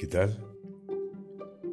¿Qué 0.00 0.06
tal? 0.06 0.34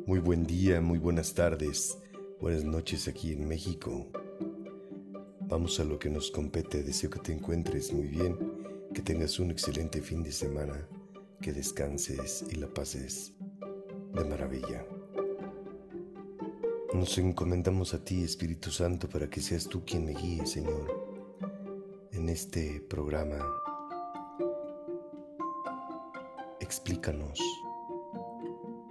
Muy 0.06 0.20
buen 0.20 0.46
día, 0.46 0.82
muy 0.82 1.00
buenas 1.00 1.34
tardes, 1.34 1.98
buenas 2.42 2.66
noches 2.66 3.08
aquí 3.08 3.32
en 3.32 3.48
México. 3.48 4.12
Vamos 5.40 5.80
a 5.80 5.86
lo 5.86 5.98
que 5.98 6.10
nos 6.10 6.30
compete. 6.30 6.84
Deseo 6.84 7.10
que 7.10 7.20
te 7.20 7.32
encuentres 7.32 7.94
muy 7.94 8.08
bien, 8.08 8.38
que 8.94 9.02
tengas 9.02 9.40
un 9.40 9.52
excelente 9.52 10.02
fin 10.02 10.24
de 10.24 10.34
semana, 10.34 10.90
que 11.40 11.54
descanses 11.54 12.44
y 12.52 12.56
la 12.56 12.68
pases 12.68 13.32
de 14.14 14.26
maravilla. 14.26 14.86
Nos 16.94 17.18
encomendamos 17.20 17.94
a 17.94 18.04
ti, 18.04 18.24
Espíritu 18.24 18.72
Santo, 18.72 19.08
para 19.08 19.30
que 19.30 19.40
seas 19.40 19.70
tú 19.70 19.86
quien 19.86 20.04
me 20.04 20.14
guíe, 20.14 20.46
Señor, 20.46 21.32
en 22.12 22.28
este 22.28 22.82
programa. 22.90 23.40
Explícanos 26.60 27.40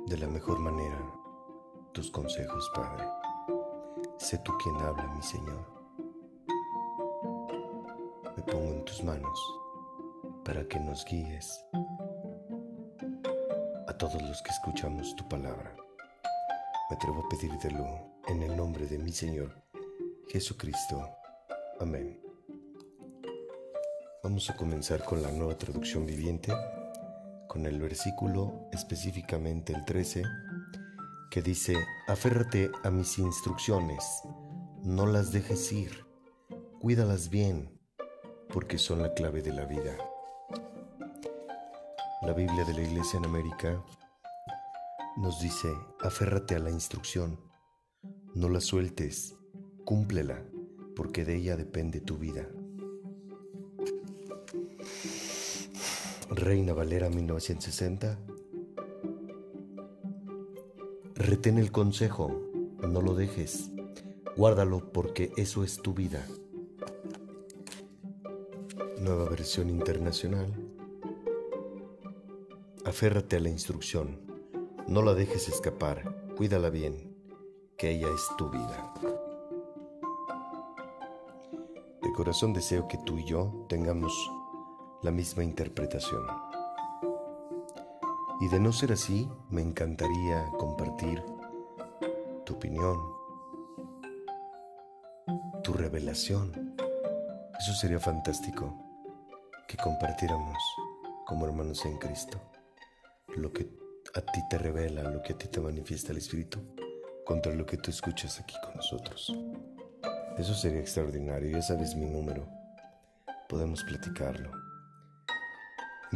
de 0.06 0.19
la 0.19 0.28
mejor 0.28 0.60
manera 0.60 0.98
tus 1.92 2.10
consejos, 2.10 2.70
Padre. 2.74 3.05
Sé 4.19 4.38
tú 4.38 4.52
quien 4.62 4.77
habla, 4.77 5.06
mi 5.09 5.23
Señor. 5.23 5.66
Me 8.37 8.42
pongo 8.45 8.73
en 8.73 8.84
tus 8.84 9.02
manos 9.02 9.38
para 10.45 10.66
que 10.69 10.78
nos 10.78 11.05
guíes 11.05 11.61
a 13.88 13.98
todos 13.98 14.23
los 14.23 14.42
que 14.42 14.50
escuchamos 14.50 15.16
tu 15.16 15.28
palabra. 15.28 15.74
Me 16.88 16.97
atrevo 16.97 17.25
a 17.25 17.28
pedírtelo 17.28 17.84
en 18.28 18.42
el 18.42 18.56
nombre 18.56 18.86
de 18.86 18.98
mi 18.98 19.11
Señor 19.11 19.50
Jesucristo. 20.28 21.09
Amén. 21.80 22.20
Vamos 24.23 24.50
a 24.50 24.56
comenzar 24.56 25.05
con 25.05 25.20
la 25.23 25.33
nueva 25.33 25.56
traducción 25.59 26.06
viviente, 26.06 26.52
con 27.48 27.66
el 27.66 27.80
versículo 27.80 28.69
específicamente 28.72 29.72
el 29.72 29.84
13, 29.84 30.22
que 31.30 31.42
dice, 31.42 31.77
aférrate 32.08 32.70
a 32.84 32.91
mis 32.91 33.19
instrucciones, 33.19 34.22
no 34.83 35.06
las 35.06 35.33
dejes 35.33 35.72
ir, 35.72 36.06
cuídalas 36.80 37.28
bien, 37.28 37.78
porque 38.52 38.78
son 38.78 39.02
la 39.02 39.12
clave 39.14 39.42
de 39.42 39.52
la 39.52 39.64
vida. 39.64 39.97
La 42.22 42.33
Biblia 42.33 42.64
de 42.64 42.74
la 42.74 42.80
Iglesia 42.80 43.19
en 43.19 43.24
América 43.24 43.84
nos 45.17 45.41
dice, 45.41 45.69
aférrate 46.00 46.56
a 46.56 46.58
la 46.58 46.70
instrucción, 46.70 47.41
no 48.34 48.48
la 48.48 48.61
sueltes, 48.61 49.36
cúmplela, 49.84 50.42
porque 50.94 51.24
de 51.24 51.36
ella 51.36 51.56
depende 51.56 52.00
tu 52.00 52.17
vida. 52.19 52.48
Reina 56.37 56.75
Valera 56.75 57.09
1960. 57.09 58.19
Retén 61.15 61.56
el 61.56 61.73
consejo, 61.73 62.31
no 62.87 63.01
lo 63.01 63.15
dejes, 63.15 63.70
guárdalo 64.37 64.92
porque 64.92 65.33
eso 65.39 65.64
es 65.64 65.81
tu 65.81 65.95
vida. 65.95 66.27
Nueva 69.01 69.31
versión 69.31 69.70
internacional. 69.70 70.53
Aférrate 72.84 73.37
a 73.37 73.41
la 73.41 73.48
instrucción, 73.48 74.20
no 74.87 75.01
la 75.01 75.14
dejes 75.14 75.48
escapar, 75.48 76.34
cuídala 76.37 76.69
bien, 76.69 77.17
que 77.79 77.92
ella 77.92 78.09
es 78.14 78.29
tu 78.37 78.51
vida. 78.51 78.92
De 82.03 82.12
corazón 82.12 82.53
deseo 82.53 82.87
que 82.89 82.98
tú 83.07 83.19
y 83.19 83.25
yo 83.25 83.64
tengamos 83.70 84.12
la 85.02 85.11
misma 85.11 85.44
interpretación. 85.44 86.27
Y 88.41 88.48
de 88.48 88.61
no 88.61 88.72
ser 88.72 88.92
así, 88.92 89.28
me 89.50 89.62
encantaría 89.62 90.44
compartir 90.58 91.22
tu 92.44 92.55
opinión, 92.55 92.98
tu 95.62 95.73
revelación. 95.73 96.77
Eso 97.58 97.73
sería 97.73 97.98
fantástico, 97.98 98.74
que 99.67 99.77
compartiéramos 99.77 100.57
como 101.27 101.46
hermanos 101.46 101.84
en 101.86 101.96
Cristo 101.98 102.40
lo 103.36 103.52
que 103.52 103.68
a 104.14 104.20
ti 104.20 104.40
te 104.48 104.58
revela, 104.58 105.02
lo 105.02 105.23
que 105.23 105.33
a 105.33 105.39
ti 105.39 105.48
te 105.48 105.61
manifiesta 105.61 106.13
el 106.13 106.18
Espíritu, 106.18 106.61
contra 107.24 107.52
lo 107.52 107.67
que 107.67 107.77
tú 107.77 107.90
escuchas 107.90 108.40
aquí 108.40 108.55
con 108.64 108.74
nosotros. 108.77 109.33
Eso 110.39 110.55
sería 110.55 110.80
extraordinario, 110.80 111.51
ya 111.51 111.63
sabes 111.63 111.96
mi 111.96 112.07
número, 112.07 112.46
podemos 113.48 113.83
platicarlo. 113.84 114.65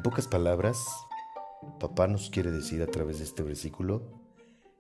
En 0.00 0.02
pocas 0.02 0.26
palabras, 0.26 0.82
papá 1.78 2.06
nos 2.06 2.30
quiere 2.30 2.50
decir 2.50 2.80
a 2.80 2.86
través 2.86 3.18
de 3.18 3.24
este 3.24 3.42
versículo 3.42 4.00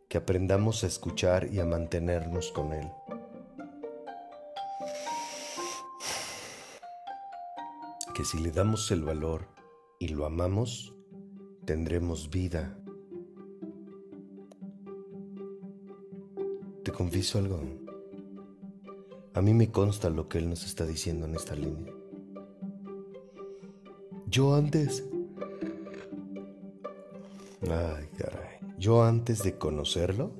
que 0.08 0.16
aprendamos 0.16 0.82
a 0.82 0.86
escuchar 0.86 1.52
y 1.52 1.60
a 1.60 1.66
mantenernos 1.66 2.50
con 2.52 2.72
Él. 2.72 2.90
Que 8.14 8.24
si 8.24 8.38
le 8.38 8.50
damos 8.50 8.90
el 8.92 9.04
valor 9.04 9.46
y 9.98 10.08
lo 10.08 10.24
amamos, 10.24 10.94
tendremos 11.66 12.30
vida. 12.30 12.78
Te 16.82 16.92
confieso 16.92 17.40
algo. 17.40 17.60
A 19.34 19.42
mí 19.42 19.52
me 19.52 19.70
consta 19.70 20.08
lo 20.08 20.30
que 20.30 20.38
Él 20.38 20.48
nos 20.48 20.64
está 20.64 20.86
diciendo 20.86 21.26
en 21.26 21.34
esta 21.34 21.54
línea. 21.54 21.99
Yo 24.30 24.54
antes... 24.54 25.04
Ay, 27.62 28.08
caray. 28.16 28.60
Yo 28.78 29.02
antes 29.02 29.42
de 29.42 29.58
conocerlo, 29.58 30.30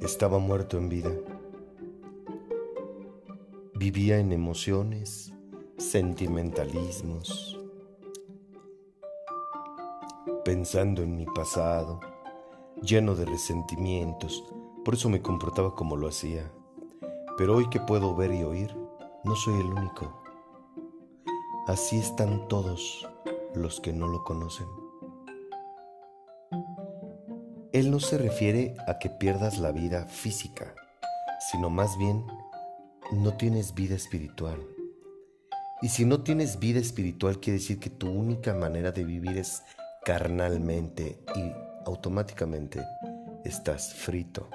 estaba 0.00 0.38
muerto 0.38 0.78
en 0.78 0.88
vida. 0.88 1.10
Vivía 3.74 4.18
en 4.18 4.32
emociones, 4.32 5.34
sentimentalismos, 5.76 7.60
pensando 10.42 11.02
en 11.02 11.18
mi 11.18 11.26
pasado, 11.26 12.00
lleno 12.80 13.14
de 13.14 13.26
resentimientos, 13.26 14.42
por 14.86 14.94
eso 14.94 15.10
me 15.10 15.20
comportaba 15.20 15.74
como 15.74 15.98
lo 15.98 16.08
hacía. 16.08 16.50
Pero 17.36 17.56
hoy 17.56 17.68
que 17.68 17.78
puedo 17.78 18.16
ver 18.16 18.32
y 18.32 18.42
oír, 18.42 18.74
no 19.22 19.36
soy 19.36 19.60
el 19.60 19.66
único. 19.66 20.25
Así 21.66 21.98
están 21.98 22.46
todos 22.46 23.08
los 23.56 23.80
que 23.80 23.92
no 23.92 24.06
lo 24.06 24.22
conocen. 24.22 24.68
Él 27.72 27.90
no 27.90 27.98
se 27.98 28.18
refiere 28.18 28.76
a 28.86 29.00
que 29.00 29.10
pierdas 29.10 29.58
la 29.58 29.72
vida 29.72 30.06
física, 30.06 30.76
sino 31.50 31.68
más 31.68 31.98
bien 31.98 32.24
no 33.10 33.36
tienes 33.36 33.74
vida 33.74 33.96
espiritual. 33.96 34.64
Y 35.82 35.88
si 35.88 36.04
no 36.04 36.22
tienes 36.22 36.60
vida 36.60 36.78
espiritual 36.78 37.40
quiere 37.40 37.58
decir 37.58 37.80
que 37.80 37.90
tu 37.90 38.12
única 38.12 38.54
manera 38.54 38.92
de 38.92 39.02
vivir 39.02 39.36
es 39.36 39.64
carnalmente 40.04 41.18
y 41.34 41.52
automáticamente 41.84 42.80
estás 43.44 43.92
frito. 43.92 44.48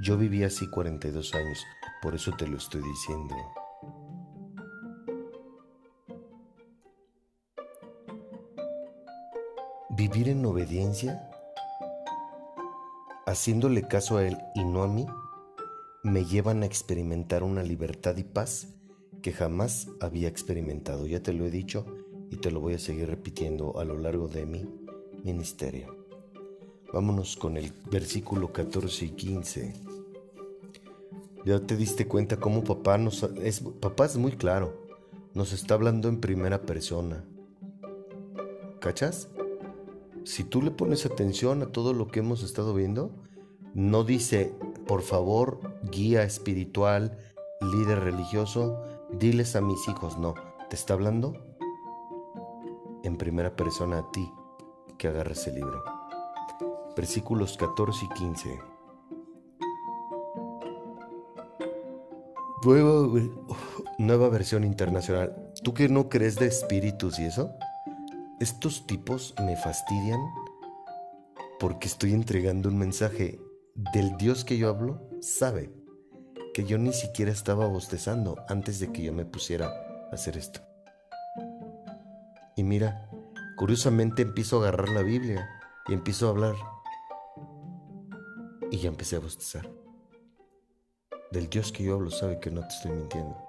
Yo 0.00 0.16
viví 0.16 0.44
así 0.44 0.70
42 0.70 1.34
años, 1.34 1.58
por 2.02 2.14
eso 2.14 2.30
te 2.38 2.46
lo 2.46 2.56
estoy 2.56 2.82
diciendo. 2.82 3.34
Vivir 9.96 10.28
en 10.28 10.44
obediencia, 10.44 11.30
haciéndole 13.24 13.88
caso 13.88 14.18
a 14.18 14.26
Él 14.26 14.36
y 14.54 14.62
no 14.62 14.82
a 14.82 14.88
mí, 14.88 15.06
me 16.02 16.24
llevan 16.26 16.62
a 16.62 16.66
experimentar 16.66 17.42
una 17.42 17.62
libertad 17.62 18.16
y 18.18 18.22
paz 18.22 18.68
que 19.22 19.32
jamás 19.32 19.88
había 20.00 20.28
experimentado. 20.28 21.06
Ya 21.06 21.22
te 21.22 21.32
lo 21.32 21.46
he 21.46 21.50
dicho 21.50 21.86
y 22.30 22.36
te 22.36 22.50
lo 22.50 22.60
voy 22.60 22.74
a 22.74 22.78
seguir 22.78 23.08
repitiendo 23.08 23.78
a 23.80 23.84
lo 23.84 23.96
largo 23.96 24.28
de 24.28 24.44
mi 24.44 24.68
ministerio. 25.24 25.96
Vámonos 26.92 27.36
con 27.36 27.56
el 27.56 27.72
versículo 27.90 28.52
14 28.52 29.06
y 29.06 29.10
15. 29.10 29.72
Ya 31.46 31.60
te 31.60 31.76
diste 31.76 32.06
cuenta 32.06 32.36
cómo 32.36 32.62
papá 32.64 32.98
nos 32.98 33.22
es 33.22 33.60
papá 33.60 34.04
es 34.04 34.16
muy 34.16 34.32
claro. 34.32 34.86
Nos 35.32 35.52
está 35.52 35.74
hablando 35.74 36.08
en 36.08 36.20
primera 36.20 36.62
persona. 36.62 37.24
¿Cachas? 38.80 39.28
Si 40.26 40.42
tú 40.42 40.60
le 40.60 40.72
pones 40.72 41.06
atención 41.06 41.62
a 41.62 41.66
todo 41.66 41.94
lo 41.94 42.08
que 42.08 42.18
hemos 42.18 42.42
estado 42.42 42.74
viendo, 42.74 43.14
no 43.74 44.02
dice, 44.02 44.52
por 44.84 45.02
favor, 45.02 45.60
guía 45.84 46.24
espiritual, 46.24 47.16
líder 47.60 48.00
religioso, 48.00 48.82
diles 49.12 49.54
a 49.54 49.60
mis 49.60 49.86
hijos, 49.86 50.18
no, 50.18 50.34
te 50.68 50.74
está 50.74 50.94
hablando 50.94 51.32
en 53.04 53.16
primera 53.16 53.54
persona 53.54 53.98
a 53.98 54.10
ti 54.10 54.28
que 54.98 55.06
agarres 55.06 55.46
el 55.46 55.54
libro. 55.54 55.84
Versículos 56.96 57.56
14 57.56 58.06
y 58.06 58.08
15. 58.08 58.58
Nueva, 62.64 63.20
nueva 63.98 64.28
versión 64.28 64.64
internacional. 64.64 65.52
¿Tú 65.62 65.72
que 65.72 65.88
no 65.88 66.08
crees 66.08 66.34
de 66.34 66.46
espíritus 66.46 67.20
y 67.20 67.26
eso? 67.26 67.52
Estos 68.38 68.86
tipos 68.86 69.34
me 69.40 69.56
fastidian 69.56 70.20
porque 71.58 71.88
estoy 71.88 72.12
entregando 72.12 72.68
un 72.68 72.76
mensaje 72.76 73.40
del 73.74 74.14
Dios 74.18 74.44
que 74.44 74.58
yo 74.58 74.68
hablo, 74.68 75.08
sabe 75.22 75.72
que 76.52 76.64
yo 76.64 76.76
ni 76.76 76.92
siquiera 76.92 77.32
estaba 77.32 77.66
bostezando 77.66 78.36
antes 78.48 78.78
de 78.78 78.92
que 78.92 79.02
yo 79.02 79.14
me 79.14 79.24
pusiera 79.24 79.68
a 79.68 80.14
hacer 80.14 80.36
esto. 80.36 80.60
Y 82.56 82.62
mira, 82.62 83.08
curiosamente 83.56 84.20
empiezo 84.20 84.56
a 84.56 84.68
agarrar 84.68 84.90
la 84.90 85.02
Biblia 85.02 85.48
y 85.88 85.94
empiezo 85.94 86.26
a 86.26 86.30
hablar. 86.30 86.56
Y 88.70 88.76
ya 88.76 88.88
empecé 88.88 89.16
a 89.16 89.20
bostezar. 89.20 89.70
Del 91.32 91.48
Dios 91.48 91.72
que 91.72 91.84
yo 91.84 91.94
hablo 91.94 92.10
sabe 92.10 92.38
que 92.38 92.50
no 92.50 92.60
te 92.60 92.68
estoy 92.68 92.92
mintiendo. 92.92 93.45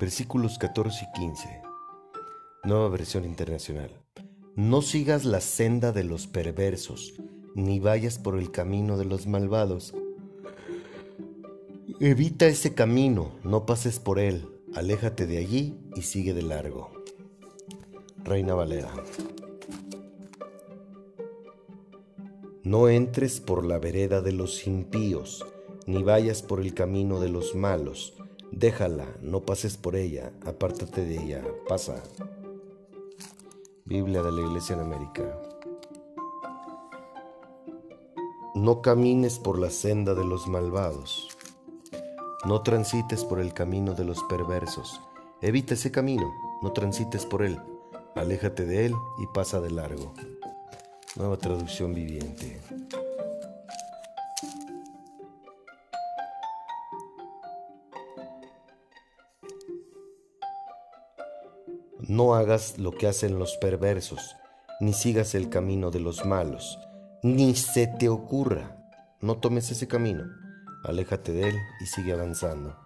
Versículos 0.00 0.58
14 0.58 1.08
y 1.08 1.18
15. 1.18 1.62
Nueva 2.62 2.88
versión 2.88 3.24
internacional. 3.24 3.90
No 4.54 4.80
sigas 4.80 5.24
la 5.24 5.40
senda 5.40 5.90
de 5.90 6.04
los 6.04 6.28
perversos, 6.28 7.14
ni 7.56 7.80
vayas 7.80 8.16
por 8.16 8.38
el 8.38 8.52
camino 8.52 8.96
de 8.96 9.04
los 9.06 9.26
malvados. 9.26 9.94
Evita 11.98 12.46
ese 12.46 12.74
camino, 12.74 13.32
no 13.42 13.66
pases 13.66 13.98
por 13.98 14.20
él, 14.20 14.48
aléjate 14.72 15.26
de 15.26 15.38
allí 15.38 15.76
y 15.96 16.02
sigue 16.02 16.32
de 16.32 16.42
largo. 16.42 16.92
Reina 18.22 18.54
Valera. 18.54 18.92
No 22.62 22.88
entres 22.88 23.40
por 23.40 23.64
la 23.64 23.78
vereda 23.78 24.20
de 24.20 24.30
los 24.30 24.64
impíos, 24.68 25.44
ni 25.86 26.04
vayas 26.04 26.42
por 26.42 26.60
el 26.60 26.72
camino 26.72 27.18
de 27.18 27.30
los 27.30 27.56
malos. 27.56 28.17
Déjala, 28.52 29.06
no 29.20 29.42
pases 29.42 29.76
por 29.76 29.94
ella, 29.94 30.32
apártate 30.44 31.04
de 31.04 31.22
ella, 31.22 31.44
pasa. 31.68 32.02
Biblia 33.84 34.22
de 34.22 34.32
la 34.32 34.40
Iglesia 34.40 34.74
en 34.74 34.80
América. 34.80 35.40
No 38.54 38.82
camines 38.82 39.38
por 39.38 39.58
la 39.58 39.70
senda 39.70 40.14
de 40.14 40.24
los 40.24 40.48
malvados. 40.48 41.28
No 42.44 42.62
transites 42.62 43.24
por 43.24 43.40
el 43.40 43.52
camino 43.52 43.94
de 43.94 44.04
los 44.04 44.22
perversos. 44.24 45.00
Evita 45.40 45.74
ese 45.74 45.92
camino, 45.92 46.32
no 46.62 46.72
transites 46.72 47.24
por 47.26 47.42
él. 47.42 47.60
Aléjate 48.16 48.64
de 48.64 48.86
él 48.86 48.94
y 49.18 49.26
pasa 49.28 49.60
de 49.60 49.70
largo. 49.70 50.12
Nueva 51.16 51.36
traducción 51.36 51.94
viviente. 51.94 52.60
No 62.08 62.34
hagas 62.34 62.78
lo 62.78 62.92
que 62.92 63.06
hacen 63.06 63.38
los 63.38 63.58
perversos, 63.58 64.34
ni 64.80 64.94
sigas 64.94 65.34
el 65.34 65.50
camino 65.50 65.90
de 65.90 66.00
los 66.00 66.24
malos, 66.24 66.78
ni 67.22 67.54
se 67.54 67.86
te 67.86 68.08
ocurra. 68.08 68.82
No 69.20 69.36
tomes 69.36 69.70
ese 69.70 69.88
camino, 69.88 70.24
aléjate 70.84 71.32
de 71.32 71.50
él 71.50 71.56
y 71.82 71.84
sigue 71.84 72.14
avanzando. 72.14 72.78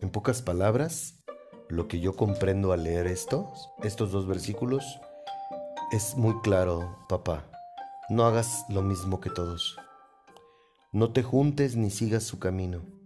En 0.00 0.08
pocas 0.08 0.40
palabras, 0.40 1.22
lo 1.68 1.86
que 1.86 2.00
yo 2.00 2.16
comprendo 2.16 2.72
al 2.72 2.84
leer 2.84 3.06
estos, 3.06 3.68
estos 3.82 4.10
dos 4.10 4.26
versículos, 4.26 4.98
es 5.92 6.16
muy 6.16 6.40
claro, 6.40 6.96
papá. 7.10 7.44
No 8.08 8.24
hagas 8.24 8.64
lo 8.70 8.80
mismo 8.80 9.20
que 9.20 9.28
todos. 9.28 9.76
No 10.92 11.12
te 11.12 11.22
juntes 11.22 11.76
ni 11.76 11.90
sigas 11.90 12.24
su 12.24 12.38
camino. 12.38 12.97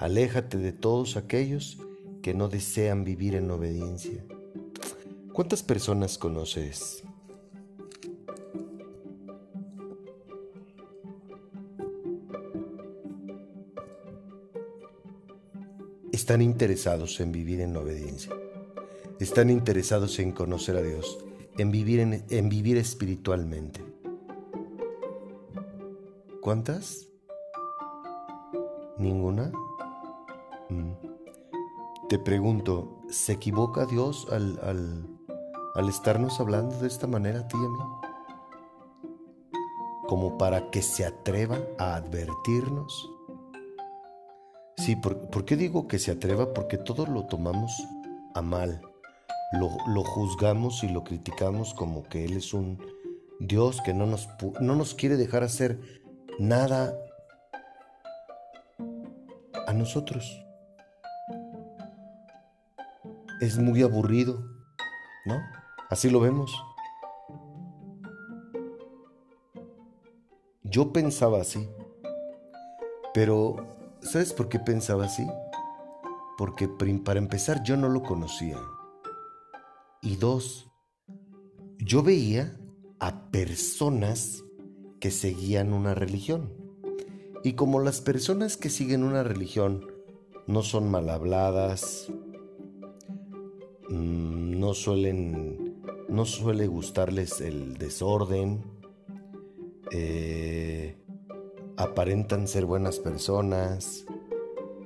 Aléjate 0.00 0.56
de 0.56 0.72
todos 0.72 1.18
aquellos 1.18 1.76
que 2.22 2.32
no 2.32 2.48
desean 2.48 3.04
vivir 3.04 3.34
en 3.34 3.50
obediencia. 3.50 4.24
¿Cuántas 5.34 5.62
personas 5.62 6.16
conoces? 6.16 7.02
Están 16.12 16.40
interesados 16.40 17.20
en 17.20 17.30
vivir 17.30 17.60
en 17.60 17.76
obediencia. 17.76 18.32
Están 19.18 19.50
interesados 19.50 20.18
en 20.18 20.32
conocer 20.32 20.76
a 20.76 20.82
Dios, 20.82 21.18
en 21.58 21.70
vivir, 21.70 22.00
en, 22.00 22.48
vivir 22.48 22.78
espiritualmente. 22.78 23.84
¿Cuántas? 26.40 27.06
¿Ninguna? 28.96 29.52
Te 32.10 32.18
pregunto, 32.18 33.04
¿se 33.08 33.34
equivoca 33.34 33.86
Dios 33.86 34.26
al, 34.32 34.58
al, 35.76 35.88
estarnos 35.88 36.40
hablando 36.40 36.76
de 36.80 36.88
esta 36.88 37.06
manera 37.06 37.38
a 37.38 37.46
ti 37.46 37.56
y 37.56 37.64
a 37.64 37.68
mí? 37.68 37.78
Como 40.08 40.36
para 40.36 40.72
que 40.72 40.82
se 40.82 41.06
atreva 41.06 41.60
a 41.78 41.94
advertirnos. 41.94 43.08
Sí, 44.76 44.96
¿por, 44.96 45.44
qué 45.44 45.54
digo 45.54 45.86
que 45.86 46.00
se 46.00 46.10
atreva? 46.10 46.52
Porque 46.52 46.78
todos 46.78 47.08
lo 47.08 47.26
tomamos 47.26 47.70
a 48.34 48.42
mal. 48.42 48.82
Lo, 49.52 49.70
lo, 49.86 50.02
juzgamos 50.02 50.82
y 50.82 50.88
lo 50.88 51.04
criticamos 51.04 51.74
como 51.74 52.02
que 52.02 52.24
Él 52.24 52.36
es 52.36 52.52
un 52.52 52.82
Dios 53.38 53.80
que 53.82 53.94
no 53.94 54.06
nos, 54.06 54.28
no 54.60 54.74
nos 54.74 54.96
quiere 54.96 55.16
dejar 55.16 55.44
hacer 55.44 55.78
nada 56.40 56.92
a 59.68 59.72
nosotros. 59.72 60.44
Es 63.40 63.58
muy 63.58 63.82
aburrido, 63.82 64.44
¿no? 65.24 65.40
Así 65.88 66.10
lo 66.10 66.20
vemos. 66.20 66.52
Yo 70.62 70.92
pensaba 70.92 71.40
así, 71.40 71.68
pero 73.14 73.56
¿sabes 74.02 74.32
por 74.32 74.48
qué 74.48 74.58
pensaba 74.58 75.06
así? 75.06 75.26
Porque 76.38 76.68
para 76.68 77.18
empezar 77.18 77.62
yo 77.64 77.76
no 77.76 77.88
lo 77.88 78.02
conocía. 78.02 78.58
Y 80.02 80.16
dos, 80.16 80.70
yo 81.78 82.02
veía 82.02 82.56
a 83.00 83.30
personas 83.30 84.44
que 85.00 85.10
seguían 85.10 85.72
una 85.72 85.94
religión. 85.94 86.52
Y 87.42 87.54
como 87.54 87.80
las 87.80 88.02
personas 88.02 88.56
que 88.56 88.68
siguen 88.68 89.02
una 89.02 89.22
religión 89.22 89.86
no 90.46 90.62
son 90.62 90.90
mal 90.90 91.08
habladas, 91.08 92.12
no 93.90 94.74
suelen, 94.74 95.82
no 96.08 96.24
suele 96.24 96.66
gustarles 96.66 97.40
el 97.40 97.76
desorden, 97.76 98.62
eh, 99.90 100.96
aparentan 101.76 102.46
ser 102.46 102.66
buenas 102.66 103.00
personas, 103.00 104.04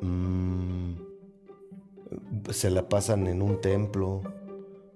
mm, 0.00 0.94
se 2.50 2.70
la 2.70 2.88
pasan 2.88 3.26
en 3.26 3.42
un 3.42 3.60
templo 3.60 4.22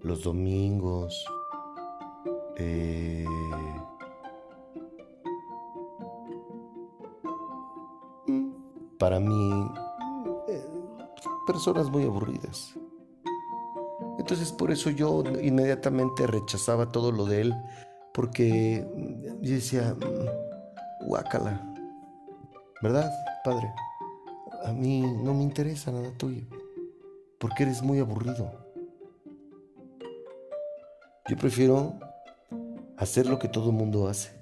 los 0.03 0.23
domingos, 0.23 1.27
eh, 2.57 3.27
para 8.99 9.21
mí, 9.21 9.71
eh, 10.49 10.65
personas 11.47 11.91
muy 11.91 12.05
aburridas. 12.05 12.78
Entonces 14.29 14.53
por 14.53 14.71
eso 14.71 14.91
yo 14.91 15.25
inmediatamente 15.41 16.27
rechazaba 16.27 16.93
todo 16.93 17.13
lo 17.13 17.25
de 17.25 17.41
él, 17.41 17.55
porque 18.13 18.87
yo 19.41 19.55
decía, 19.55 19.95
mm, 19.95 21.07
guácala, 21.07 21.67
¿verdad, 22.83 23.11
padre? 23.43 23.73
A 24.67 24.73
mí 24.75 25.01
no 25.01 25.33
me 25.33 25.43
interesa 25.43 25.93
nada 25.93 26.13
tuyo, 26.19 26.43
porque 27.39 27.63
eres 27.63 27.81
muy 27.81 28.01
aburrido. 28.01 28.53
Yo 31.27 31.37
prefiero 31.39 31.95
hacer 32.99 33.25
lo 33.25 33.39
que 33.39 33.49
todo 33.49 33.73
mundo 33.73 34.09
hace. 34.09 34.39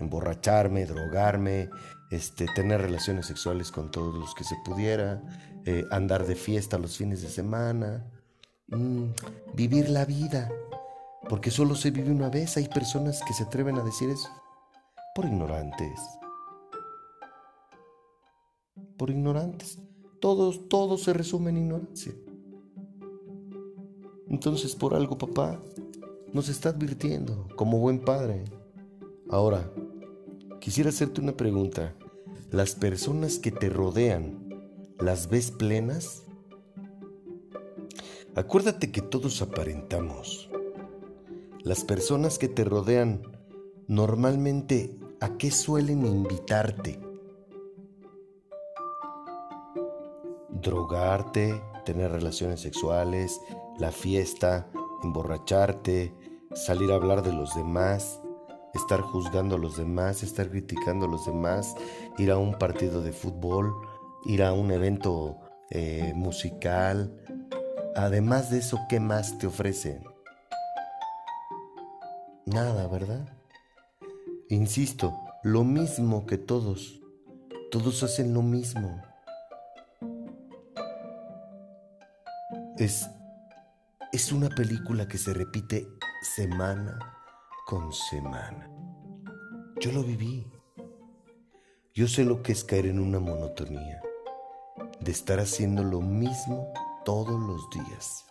Emborracharme, 0.00 0.86
drogarme, 0.86 1.68
este, 2.10 2.46
tener 2.54 2.80
relaciones 2.80 3.26
sexuales 3.26 3.70
con 3.70 3.90
todos 3.90 4.14
los 4.14 4.34
que 4.34 4.44
se 4.44 4.56
pudiera, 4.64 5.20
eh, 5.66 5.84
andar 5.90 6.24
de 6.24 6.36
fiesta 6.36 6.78
los 6.78 6.96
fines 6.96 7.20
de 7.20 7.28
semana, 7.28 8.06
mm, 8.74 9.54
vivir 9.54 9.88
la 9.88 10.04
vida, 10.04 10.50
porque 11.28 11.50
solo 11.50 11.74
se 11.74 11.90
vive 11.90 12.10
una 12.10 12.28
vez. 12.28 12.56
Hay 12.56 12.68
personas 12.68 13.22
que 13.26 13.32
se 13.32 13.44
atreven 13.44 13.76
a 13.76 13.82
decir 13.84 14.10
eso 14.10 14.28
por 15.14 15.24
ignorantes. 15.24 16.00
Por 18.96 19.10
ignorantes. 19.10 19.78
Todos, 20.20 20.68
todo 20.68 20.98
se 20.98 21.12
resume 21.12 21.50
en 21.50 21.58
ignorancia. 21.58 22.12
Entonces, 24.28 24.74
por 24.74 24.94
algo, 24.94 25.16
papá, 25.16 25.60
nos 26.32 26.48
está 26.48 26.70
advirtiendo 26.70 27.46
como 27.56 27.78
buen 27.78 28.00
padre. 28.00 28.44
Ahora, 29.30 29.70
quisiera 30.60 30.90
hacerte 30.90 31.20
una 31.20 31.36
pregunta 31.36 31.94
las 32.50 32.74
personas 32.74 33.38
que 33.38 33.52
te 33.52 33.68
rodean, 33.68 34.48
¿las 34.98 35.28
ves 35.28 35.50
plenas? 35.50 36.23
Acuérdate 38.36 38.90
que 38.90 39.00
todos 39.00 39.42
aparentamos. 39.42 40.50
Las 41.62 41.84
personas 41.84 42.36
que 42.36 42.48
te 42.48 42.64
rodean 42.64 43.22
normalmente 43.86 44.98
a 45.20 45.36
qué 45.36 45.52
suelen 45.52 46.04
invitarte. 46.04 46.98
Drogarte, 50.48 51.62
tener 51.84 52.10
relaciones 52.10 52.60
sexuales, 52.60 53.40
la 53.78 53.92
fiesta, 53.92 54.68
emborracharte, 55.04 56.12
salir 56.54 56.90
a 56.90 56.96
hablar 56.96 57.22
de 57.22 57.32
los 57.32 57.54
demás, 57.54 58.20
estar 58.74 59.00
juzgando 59.00 59.54
a 59.54 59.58
los 59.60 59.76
demás, 59.76 60.24
estar 60.24 60.50
criticando 60.50 61.06
a 61.06 61.08
los 61.08 61.24
demás, 61.24 61.76
ir 62.18 62.32
a 62.32 62.38
un 62.38 62.58
partido 62.58 63.00
de 63.00 63.12
fútbol, 63.12 63.72
ir 64.24 64.42
a 64.42 64.52
un 64.52 64.72
evento 64.72 65.38
eh, 65.70 66.12
musical. 66.16 67.16
Además 67.96 68.50
de 68.50 68.58
eso, 68.58 68.80
¿qué 68.88 68.98
más 68.98 69.38
te 69.38 69.46
ofrecen? 69.46 70.02
Nada, 72.44 72.88
¿verdad? 72.88 73.28
Insisto, 74.48 75.16
lo 75.44 75.62
mismo 75.62 76.26
que 76.26 76.36
todos. 76.36 77.00
Todos 77.70 78.02
hacen 78.02 78.34
lo 78.34 78.42
mismo. 78.42 79.00
Es, 82.78 83.08
es 84.12 84.32
una 84.32 84.48
película 84.48 85.06
que 85.06 85.18
se 85.18 85.32
repite 85.32 85.86
semana 86.36 86.98
con 87.64 87.92
semana. 87.92 88.68
Yo 89.80 89.92
lo 89.92 90.02
viví. 90.02 90.50
Yo 91.94 92.08
sé 92.08 92.24
lo 92.24 92.42
que 92.42 92.50
es 92.50 92.64
caer 92.64 92.86
en 92.86 92.98
una 92.98 93.20
monotonía, 93.20 94.02
de 94.98 95.12
estar 95.12 95.38
haciendo 95.38 95.84
lo 95.84 96.00
mismo 96.00 96.72
todos 97.04 97.40
los 97.40 97.68
días. 97.70 98.26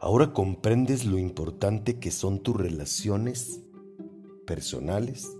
Ahora 0.00 0.32
comprendes 0.32 1.04
lo 1.04 1.18
importante 1.18 1.98
que 1.98 2.10
son 2.10 2.40
tus 2.40 2.56
relaciones 2.56 3.60
personales. 4.46 5.30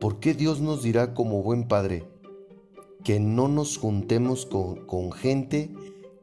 ¿Por 0.00 0.20
qué 0.20 0.34
Dios 0.34 0.60
nos 0.60 0.82
dirá 0.82 1.14
como 1.14 1.42
buen 1.42 1.66
padre 1.66 2.08
que 3.02 3.20
no 3.20 3.48
nos 3.48 3.76
juntemos 3.76 4.46
con, 4.46 4.86
con 4.86 5.12
gente 5.12 5.74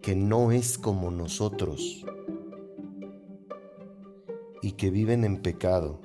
que 0.01 0.15
no 0.15 0.51
es 0.51 0.77
como 0.77 1.11
nosotros 1.11 2.05
y 4.61 4.71
que 4.73 4.89
viven 4.89 5.25
en 5.25 5.41
pecado? 5.41 5.99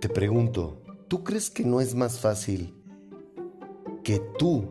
Te 0.00 0.08
pregunto, 0.08 0.80
¿tú 1.10 1.24
crees 1.24 1.50
que 1.50 1.64
no 1.64 1.80
es 1.80 1.96
más 1.96 2.20
fácil 2.20 2.72
que 4.04 4.20
tú, 4.38 4.68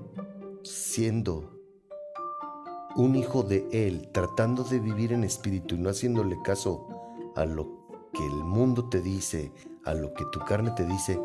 siendo 0.64 1.52
un 2.96 3.18
hijo 3.18 3.44
de 3.44 3.68
Él, 3.74 4.10
tratando 4.14 4.64
de 4.64 4.80
vivir 4.80 5.12
en 5.12 5.26
espíritu 5.26 5.76
y 5.76 5.80
no 5.80 5.90
haciéndole 5.90 6.42
caso 6.42 6.88
a 7.36 7.44
lo 7.44 8.10
que 8.14 8.26
el 8.26 8.46
mundo 8.46 8.88
te 8.88 9.02
dice, 9.02 9.52
a 9.84 9.94
lo 9.94 10.14
que 10.14 10.24
tu 10.32 10.40
carne 10.40 10.72
te 10.72 10.86
dice, 10.86 11.20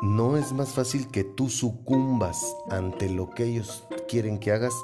no 0.00 0.38
es 0.38 0.54
más 0.54 0.70
fácil 0.70 1.08
que 1.08 1.22
tú 1.22 1.50
sucumbas 1.50 2.42
ante 2.70 3.10
lo 3.10 3.28
que 3.28 3.44
ellos 3.44 3.86
quieren 4.08 4.38
que 4.38 4.50
hagas 4.50 4.74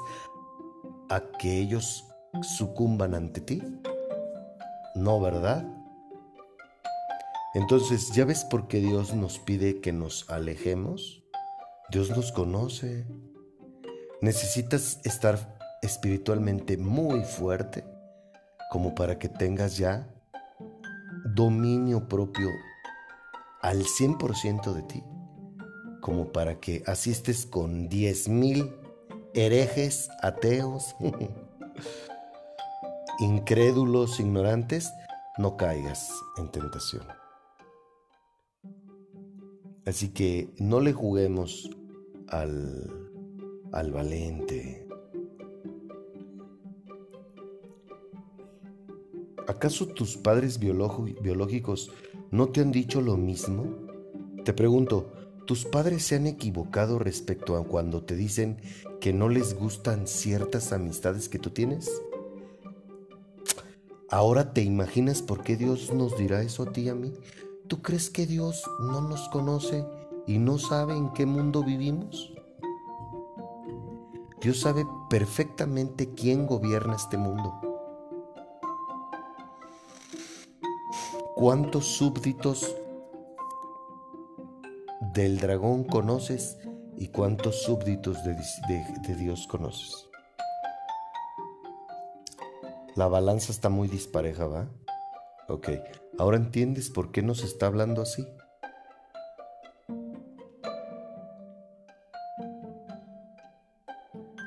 a 1.09 1.21
que 1.39 1.59
ellos 1.59 2.05
sucumban 2.55 3.15
ante 3.15 3.41
ti? 3.41 3.63
No, 4.93 5.19
¿verdad? 5.19 5.82
Entonces, 7.53 8.11
¿ya 8.13 8.25
ves 8.25 8.45
por 8.45 8.67
qué 8.67 8.79
Dios 8.79 9.13
nos 9.13 9.37
pide 9.37 9.79
que 9.79 9.93
nos 9.93 10.27
alejemos? 10.29 11.23
Dios 11.91 12.09
nos 12.09 12.31
conoce. 12.31 13.05
Necesitas 14.21 14.99
estar 15.03 15.55
espiritualmente 15.83 16.77
muy 16.77 17.23
fuerte 17.23 17.85
como 18.71 18.95
para 18.95 19.19
que 19.19 19.29
tengas 19.29 19.77
ya 19.77 20.09
dominio 21.35 22.07
propio 22.07 22.49
al 23.61 23.83
100% 23.83 24.73
de 24.73 24.81
ti, 24.83 25.03
como 26.01 26.31
para 26.31 26.59
que 26.59 26.83
asistes 26.87 27.45
con 27.45 27.87
10.000 27.87 28.75
herejes, 29.35 30.09
ateos, 30.21 30.95
incrédulos, 33.19 34.19
ignorantes, 34.19 34.91
no 35.37 35.55
caigas 35.55 36.09
en 36.37 36.51
tentación. 36.51 37.22
Así 39.85 40.09
que 40.09 40.49
no 40.57 40.79
le 40.79 40.93
juguemos 40.93 41.69
al, 42.27 42.89
al 43.71 43.91
valente. 43.91 44.87
¿Acaso 49.47 49.87
tus 49.87 50.15
padres 50.15 50.57
biológicos 50.59 51.91
no 52.31 52.49
te 52.49 52.61
han 52.61 52.71
dicho 52.71 53.01
lo 53.01 53.17
mismo? 53.17 53.65
Te 54.45 54.53
pregunto, 54.53 55.11
¿tus 55.45 55.65
padres 55.65 56.03
se 56.03 56.15
han 56.15 56.27
equivocado 56.27 56.97
respecto 56.97 57.57
a 57.57 57.65
cuando 57.65 58.03
te 58.03 58.15
dicen 58.15 58.57
que 59.01 59.11
no 59.11 59.27
les 59.27 59.53
gustan 59.53 60.07
ciertas 60.07 60.71
amistades 60.71 61.27
que 61.27 61.39
tú 61.39 61.49
tienes? 61.49 61.91
Ahora 64.09 64.53
te 64.53 64.61
imaginas 64.61 65.21
por 65.21 65.43
qué 65.43 65.57
Dios 65.57 65.93
nos 65.93 66.17
dirá 66.17 66.41
eso 66.41 66.63
a 66.63 66.71
ti 66.71 66.81
y 66.81 66.89
a 66.89 66.95
mí. 66.95 67.11
¿Tú 67.73 67.81
crees 67.81 68.11
que 68.11 68.27
Dios 68.27 68.69
no 68.81 69.01
nos 69.01 69.27
conoce 69.29 69.83
y 70.27 70.37
no 70.37 70.59
sabe 70.59 70.95
en 70.95 71.11
qué 71.11 71.25
mundo 71.25 71.63
vivimos? 71.63 72.31
Dios 74.39 74.59
sabe 74.59 74.85
perfectamente 75.09 76.13
quién 76.13 76.45
gobierna 76.45 76.95
este 76.95 77.17
mundo. 77.17 77.51
¿Cuántos 81.35 81.87
súbditos 81.87 82.75
del 85.15 85.39
dragón 85.39 85.83
conoces 85.83 86.59
y 86.95 87.07
cuántos 87.07 87.63
súbditos 87.63 88.17
de, 88.23 89.15
Dios 89.15 89.47
conoces? 89.47 90.07
La 92.93 93.07
balanza 93.07 93.51
está 93.51 93.69
muy 93.69 93.87
dispareja, 93.87 94.45
¿va? 94.45 94.67
Ok, 95.47 95.69
¿ahora 96.17 96.37
entiendes 96.37 96.89
por 96.89 97.11
qué 97.11 97.21
nos 97.21 97.43
está 97.43 97.67
hablando 97.67 98.01
así? 98.01 98.27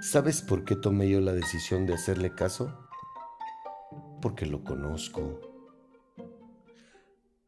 ¿Sabes 0.01 0.41
por 0.41 0.65
qué 0.65 0.77
tomé 0.77 1.09
yo 1.09 1.21
la 1.21 1.33
decisión 1.33 1.85
de 1.85 1.95
hacerle 1.95 2.35
caso? 2.35 2.73
Porque 4.23 4.47
lo 4.47 4.63
conozco. 4.63 5.41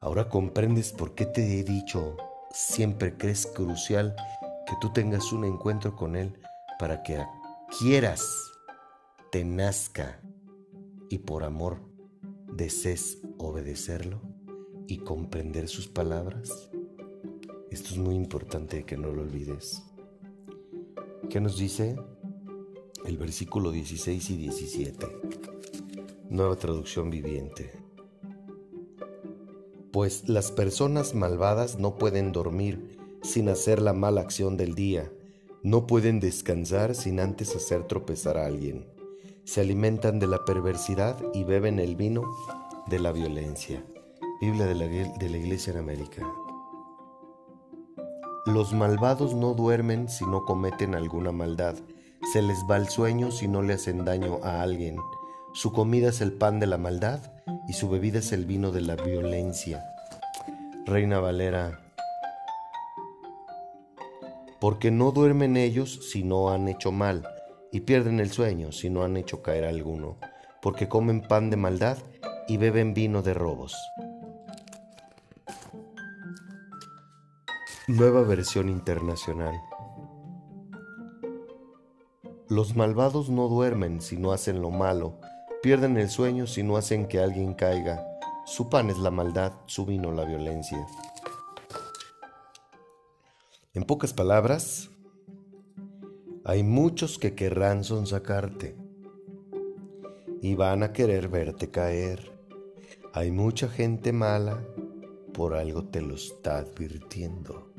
Ahora 0.00 0.28
comprendes 0.28 0.92
por 0.92 1.14
qué 1.14 1.26
te 1.26 1.60
he 1.60 1.64
dicho, 1.64 2.16
siempre 2.50 3.16
crees 3.16 3.46
crucial 3.46 4.16
que 4.66 4.74
tú 4.80 4.92
tengas 4.92 5.32
un 5.32 5.44
encuentro 5.44 5.94
con 5.94 6.16
Él 6.16 6.40
para 6.78 7.02
que 7.02 7.24
quieras, 7.78 8.22
te 9.30 9.44
nazca 9.44 10.20
y 11.08 11.18
por 11.18 11.44
amor 11.44 11.80
desees 12.52 13.18
obedecerlo 13.38 14.20
y 14.86 14.98
comprender 14.98 15.68
sus 15.68 15.88
palabras? 15.88 16.70
Esto 17.70 17.90
es 17.90 17.98
muy 17.98 18.14
importante 18.14 18.84
que 18.84 18.96
no 18.96 19.12
lo 19.12 19.22
olvides. 19.22 19.82
¿Qué 21.30 21.40
nos 21.40 21.58
dice? 21.58 21.96
El 23.04 23.16
versículo 23.16 23.70
16 23.70 24.30
y 24.30 24.36
17. 24.36 25.06
Nueva 26.28 26.56
traducción 26.56 27.10
viviente. 27.10 27.72
Pues 29.92 30.28
las 30.28 30.52
personas 30.52 31.14
malvadas 31.14 31.78
no 31.78 31.96
pueden 31.96 32.32
dormir 32.32 32.98
sin 33.22 33.48
hacer 33.48 33.80
la 33.80 33.92
mala 33.92 34.20
acción 34.20 34.56
del 34.56 34.74
día, 34.74 35.10
no 35.62 35.86
pueden 35.86 36.20
descansar 36.20 36.94
sin 36.94 37.20
antes 37.20 37.56
hacer 37.56 37.86
tropezar 37.86 38.36
a 38.36 38.46
alguien 38.46 38.98
se 39.48 39.62
alimentan 39.62 40.18
de 40.18 40.26
la 40.26 40.44
perversidad 40.44 41.16
y 41.32 41.42
beben 41.42 41.78
el 41.78 41.96
vino 41.96 42.22
de 42.88 42.98
la 42.98 43.12
violencia. 43.12 43.84
Biblia 44.40 44.66
de 44.66 44.74
la, 44.74 44.86
de 44.86 45.28
la 45.28 45.36
Iglesia 45.36 45.72
en 45.72 45.78
América. 45.78 46.22
Los 48.46 48.72
malvados 48.72 49.34
no 49.34 49.52
duermen 49.52 50.08
si 50.08 50.24
no 50.24 50.44
cometen 50.44 50.94
alguna 50.94 51.32
maldad. 51.32 51.74
Se 52.32 52.40
les 52.40 52.58
va 52.70 52.76
el 52.76 52.88
sueño 52.88 53.30
si 53.30 53.46
no 53.46 53.62
le 53.62 53.74
hacen 53.74 54.04
daño 54.04 54.38
a 54.42 54.62
alguien. 54.62 54.96
Su 55.52 55.72
comida 55.72 56.08
es 56.08 56.20
el 56.20 56.32
pan 56.32 56.60
de 56.60 56.66
la 56.66 56.78
maldad 56.78 57.20
y 57.68 57.74
su 57.74 57.90
bebida 57.90 58.20
es 58.20 58.32
el 58.32 58.46
vino 58.46 58.70
de 58.70 58.80
la 58.80 58.96
violencia. 58.96 59.84
Reina 60.86 61.20
Valera. 61.20 61.80
Porque 64.60 64.90
no 64.90 65.12
duermen 65.12 65.56
ellos 65.56 66.08
si 66.10 66.22
no 66.22 66.50
han 66.50 66.68
hecho 66.68 66.90
mal 66.90 67.28
y 67.70 67.80
pierden 67.80 68.18
el 68.18 68.30
sueño 68.30 68.72
si 68.72 68.88
no 68.88 69.02
han 69.02 69.16
hecho 69.16 69.42
caer 69.42 69.64
a 69.64 69.68
alguno, 69.68 70.16
porque 70.62 70.88
comen 70.88 71.20
pan 71.20 71.50
de 71.50 71.56
maldad 71.56 71.98
y 72.48 72.56
beben 72.56 72.94
vino 72.94 73.22
de 73.22 73.34
robos. 73.34 73.76
Nueva 77.86 78.22
versión 78.22 78.68
internacional. 78.68 79.54
Los 82.48 82.74
malvados 82.74 83.28
no 83.28 83.48
duermen 83.48 84.00
si 84.00 84.16
no 84.16 84.32
hacen 84.32 84.62
lo 84.62 84.70
malo, 84.70 85.20
pierden 85.62 85.98
el 85.98 86.08
sueño 86.08 86.46
si 86.46 86.62
no 86.62 86.78
hacen 86.78 87.06
que 87.06 87.20
alguien 87.20 87.52
caiga. 87.52 88.02
Su 88.46 88.70
pan 88.70 88.88
es 88.88 88.96
la 88.96 89.10
maldad, 89.10 89.52
su 89.66 89.84
vino 89.84 90.10
la 90.12 90.24
violencia. 90.24 90.86
En 93.74 93.84
pocas 93.84 94.14
palabras, 94.14 94.90
hay 96.44 96.62
muchos 96.62 97.18
que 97.18 97.34
querrán 97.34 97.84
sonsacarte 97.84 98.74
y 100.40 100.54
van 100.54 100.82
a 100.82 100.94
querer 100.94 101.28
verte 101.28 101.70
caer. 101.70 102.37
Hay 103.18 103.32
mucha 103.32 103.68
gente 103.68 104.12
mala, 104.12 104.64
por 105.34 105.54
algo 105.54 105.82
te 105.82 106.00
lo 106.00 106.14
está 106.14 106.58
advirtiendo. 106.58 107.72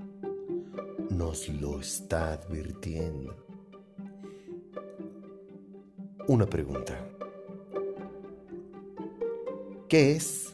Nos 1.11 1.47
lo 1.47 1.79
está 1.79 2.33
advirtiendo. 2.33 3.37
Una 6.27 6.45
pregunta. 6.45 7.07
¿Qué 9.87 10.11
es 10.11 10.53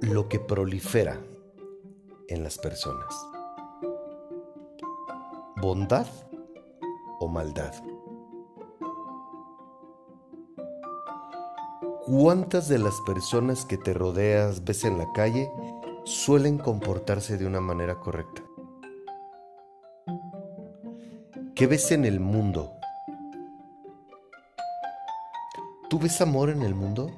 lo 0.00 0.26
que 0.26 0.40
prolifera 0.40 1.20
en 2.28 2.42
las 2.42 2.56
personas? 2.56 3.14
¿Bondad 5.60 6.06
o 7.20 7.28
maldad? 7.28 7.74
¿Cuántas 12.06 12.68
de 12.68 12.78
las 12.78 13.00
personas 13.00 13.64
que 13.64 13.78
te 13.78 13.94
rodeas 13.94 14.62
ves 14.62 14.84
en 14.84 14.98
la 14.98 15.10
calle 15.14 15.50
suelen 16.04 16.58
comportarse 16.58 17.38
de 17.38 17.46
una 17.46 17.62
manera 17.62 17.98
correcta? 17.98 18.42
¿Qué 21.54 21.66
ves 21.66 21.92
en 21.92 22.04
el 22.04 22.20
mundo? 22.20 22.74
¿Tú 25.88 25.98
ves 25.98 26.20
amor 26.20 26.50
en 26.50 26.60
el 26.60 26.74
mundo? 26.74 27.10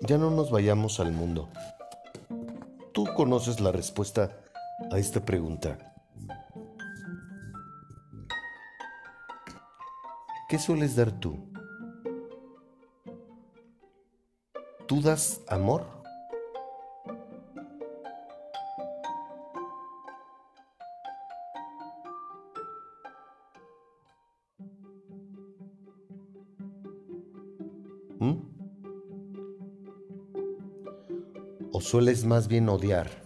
Ya 0.00 0.18
no 0.18 0.32
nos 0.32 0.50
vayamos 0.50 0.98
al 0.98 1.12
mundo. 1.12 1.48
Tú 2.92 3.06
conoces 3.14 3.60
la 3.60 3.70
respuesta 3.70 4.32
a 4.90 4.98
esta 4.98 5.24
pregunta. 5.24 5.95
¿Qué 10.48 10.60
sueles 10.60 10.94
dar 10.94 11.10
tú? 11.10 11.36
¿Tú 14.86 15.02
das 15.02 15.42
amor? 15.48 15.84
¿Mm? 28.20 28.34
¿O 31.72 31.80
sueles 31.80 32.24
más 32.24 32.46
bien 32.46 32.68
odiar? 32.68 33.25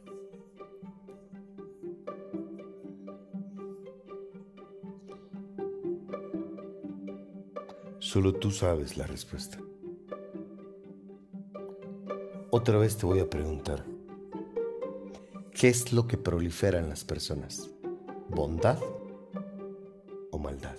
Solo 8.21 8.35
tú 8.35 8.51
sabes 8.51 8.99
la 8.99 9.07
respuesta. 9.07 9.57
Otra 12.51 12.77
vez 12.77 12.99
te 12.99 13.07
voy 13.07 13.19
a 13.19 13.31
preguntar, 13.31 13.87
¿qué 15.53 15.69
es 15.69 15.95
lo 15.95 16.07
que 16.07 16.19
prolifera 16.19 16.81
en 16.81 16.91
las 16.91 17.03
personas? 17.03 17.71
¿Bondad 18.29 18.79
o 20.33 20.39
maldad? 20.39 20.77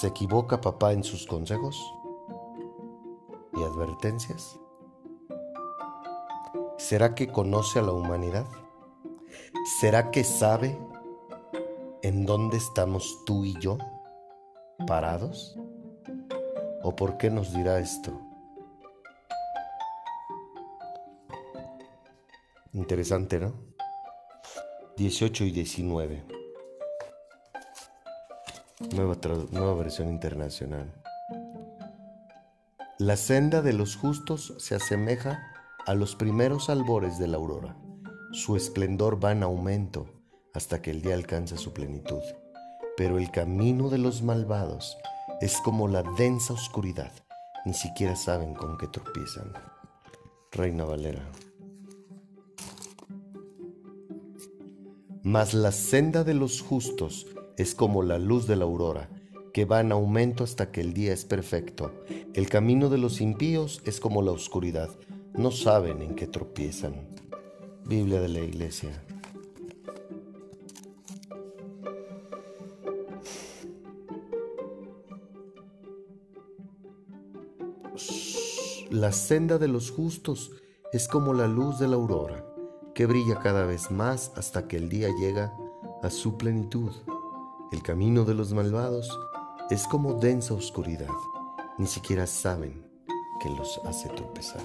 ¿Se 0.00 0.08
equivoca 0.08 0.60
papá 0.60 0.92
en 0.92 1.04
sus 1.04 1.24
consejos 1.24 1.80
y 3.54 3.62
advertencias? 3.62 4.58
¿Será 6.78 7.14
que 7.14 7.28
conoce 7.28 7.78
a 7.78 7.82
la 7.82 7.92
humanidad? 7.92 8.48
¿Será 9.78 10.10
que 10.10 10.24
sabe 10.24 10.76
en 12.02 12.26
dónde 12.26 12.56
estamos 12.56 13.22
tú 13.24 13.44
y 13.44 13.56
yo? 13.60 13.78
Parados? 14.92 15.56
¿O 16.82 16.94
por 16.94 17.16
qué 17.16 17.30
nos 17.30 17.54
dirá 17.54 17.78
esto? 17.78 18.12
Interesante, 22.74 23.40
¿no? 23.40 23.54
18 24.98 25.44
y 25.44 25.50
19. 25.50 26.24
Nueva, 28.94 29.16
nueva 29.50 29.74
versión 29.76 30.10
internacional. 30.10 30.92
La 32.98 33.16
senda 33.16 33.62
de 33.62 33.72
los 33.72 33.96
justos 33.96 34.52
se 34.58 34.74
asemeja 34.74 35.42
a 35.86 35.94
los 35.94 36.16
primeros 36.16 36.68
albores 36.68 37.18
de 37.18 37.28
la 37.28 37.38
aurora. 37.38 37.78
Su 38.32 38.56
esplendor 38.56 39.24
va 39.24 39.32
en 39.32 39.42
aumento 39.42 40.04
hasta 40.52 40.82
que 40.82 40.90
el 40.90 41.00
día 41.00 41.14
alcanza 41.14 41.56
su 41.56 41.72
plenitud 41.72 42.20
pero 43.02 43.18
el 43.18 43.32
camino 43.32 43.88
de 43.88 43.98
los 43.98 44.22
malvados 44.22 44.96
es 45.40 45.56
como 45.56 45.88
la 45.88 46.04
densa 46.16 46.52
oscuridad, 46.52 47.10
ni 47.64 47.74
siquiera 47.74 48.14
saben 48.14 48.54
con 48.54 48.78
qué 48.78 48.86
tropiezan. 48.86 49.52
Reina 50.52 50.84
Valera. 50.84 51.28
Mas 55.24 55.52
la 55.52 55.72
senda 55.72 56.22
de 56.22 56.34
los 56.34 56.62
justos 56.62 57.26
es 57.58 57.74
como 57.74 58.04
la 58.04 58.20
luz 58.20 58.46
de 58.46 58.54
la 58.54 58.66
aurora, 58.66 59.08
que 59.52 59.64
va 59.64 59.80
en 59.80 59.90
aumento 59.90 60.44
hasta 60.44 60.70
que 60.70 60.80
el 60.80 60.94
día 60.94 61.12
es 61.12 61.24
perfecto. 61.24 62.04
El 62.34 62.48
camino 62.48 62.88
de 62.88 62.98
los 62.98 63.20
impíos 63.20 63.82
es 63.84 63.98
como 63.98 64.22
la 64.22 64.30
oscuridad, 64.30 64.90
no 65.34 65.50
saben 65.50 66.02
en 66.02 66.14
qué 66.14 66.28
tropiezan. 66.28 67.08
Biblia 67.84 68.20
de 68.20 68.28
la 68.28 68.38
Iglesia. 68.38 68.92
La 79.02 79.10
senda 79.10 79.58
de 79.58 79.66
los 79.66 79.90
justos 79.90 80.52
es 80.92 81.08
como 81.08 81.34
la 81.34 81.48
luz 81.48 81.80
de 81.80 81.88
la 81.88 81.96
aurora, 81.96 82.46
que 82.94 83.04
brilla 83.04 83.40
cada 83.40 83.66
vez 83.66 83.90
más 83.90 84.30
hasta 84.36 84.68
que 84.68 84.76
el 84.76 84.88
día 84.88 85.08
llega 85.18 85.52
a 86.04 86.08
su 86.08 86.38
plenitud. 86.38 86.92
El 87.72 87.82
camino 87.82 88.24
de 88.24 88.34
los 88.34 88.52
malvados 88.52 89.10
es 89.70 89.88
como 89.88 90.20
densa 90.20 90.54
oscuridad, 90.54 91.10
ni 91.78 91.88
siquiera 91.88 92.28
saben 92.28 92.88
que 93.40 93.50
los 93.50 93.80
hace 93.86 94.08
tropezar. 94.10 94.62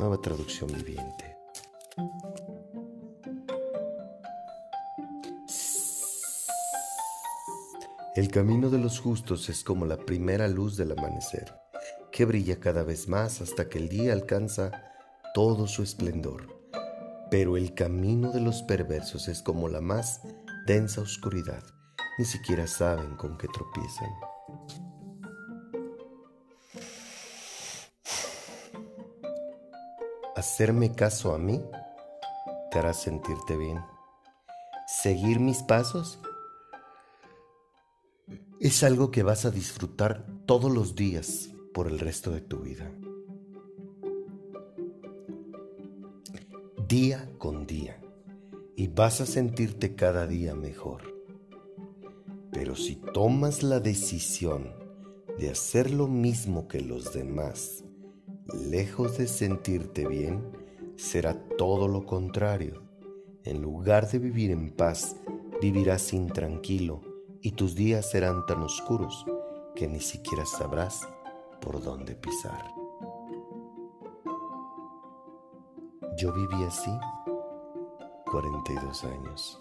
Nueva 0.00 0.20
traducción 0.20 0.68
viviente. 0.72 1.36
El 8.16 8.26
camino 8.32 8.70
de 8.70 8.78
los 8.78 8.98
justos 8.98 9.48
es 9.50 9.62
como 9.62 9.86
la 9.86 9.98
primera 9.98 10.48
luz 10.48 10.76
del 10.76 10.90
amanecer 10.90 11.65
que 12.16 12.24
brilla 12.24 12.58
cada 12.58 12.82
vez 12.82 13.08
más 13.08 13.42
hasta 13.42 13.68
que 13.68 13.76
el 13.76 13.90
día 13.90 14.14
alcanza 14.14 14.72
todo 15.34 15.66
su 15.66 15.82
esplendor. 15.82 16.46
Pero 17.30 17.58
el 17.58 17.74
camino 17.74 18.32
de 18.32 18.40
los 18.40 18.62
perversos 18.62 19.28
es 19.28 19.42
como 19.42 19.68
la 19.68 19.82
más 19.82 20.22
densa 20.66 21.02
oscuridad, 21.02 21.62
ni 22.16 22.24
siquiera 22.24 22.66
saben 22.66 23.16
con 23.16 23.36
qué 23.36 23.48
tropiezan. 23.48 24.08
Hacerme 30.36 30.94
caso 30.94 31.34
a 31.34 31.38
mí 31.38 31.62
te 32.70 32.78
hará 32.78 32.94
sentirte 32.94 33.58
bien. 33.58 33.84
Seguir 34.86 35.38
mis 35.38 35.62
pasos 35.62 36.18
es 38.58 38.82
algo 38.82 39.10
que 39.10 39.22
vas 39.22 39.44
a 39.44 39.50
disfrutar 39.50 40.24
todos 40.46 40.72
los 40.72 40.94
días 40.94 41.50
por 41.76 41.88
el 41.88 41.98
resto 41.98 42.30
de 42.30 42.40
tu 42.40 42.60
vida. 42.60 42.90
Día 46.88 47.30
con 47.36 47.66
día. 47.66 48.00
Y 48.76 48.88
vas 48.88 49.20
a 49.20 49.26
sentirte 49.26 49.94
cada 49.94 50.26
día 50.26 50.54
mejor. 50.54 51.02
Pero 52.50 52.76
si 52.76 52.96
tomas 52.96 53.62
la 53.62 53.78
decisión 53.78 54.72
de 55.38 55.50
hacer 55.50 55.90
lo 55.90 56.08
mismo 56.08 56.66
que 56.66 56.80
los 56.80 57.12
demás, 57.12 57.84
lejos 58.54 59.18
de 59.18 59.28
sentirte 59.28 60.06
bien, 60.06 60.48
será 60.96 61.46
todo 61.58 61.88
lo 61.88 62.06
contrario. 62.06 62.84
En 63.44 63.60
lugar 63.60 64.10
de 64.10 64.18
vivir 64.18 64.50
en 64.50 64.70
paz, 64.70 65.16
vivirás 65.60 66.14
intranquilo 66.14 67.02
y 67.42 67.50
tus 67.50 67.74
días 67.74 68.10
serán 68.10 68.46
tan 68.46 68.62
oscuros 68.62 69.26
que 69.74 69.88
ni 69.88 70.00
siquiera 70.00 70.46
sabrás 70.46 71.06
por 71.60 71.82
dónde 71.82 72.14
pisar. 72.14 72.72
Yo 76.16 76.32
viví 76.32 76.64
así 76.64 76.90
42 78.30 79.04
años. 79.04 79.60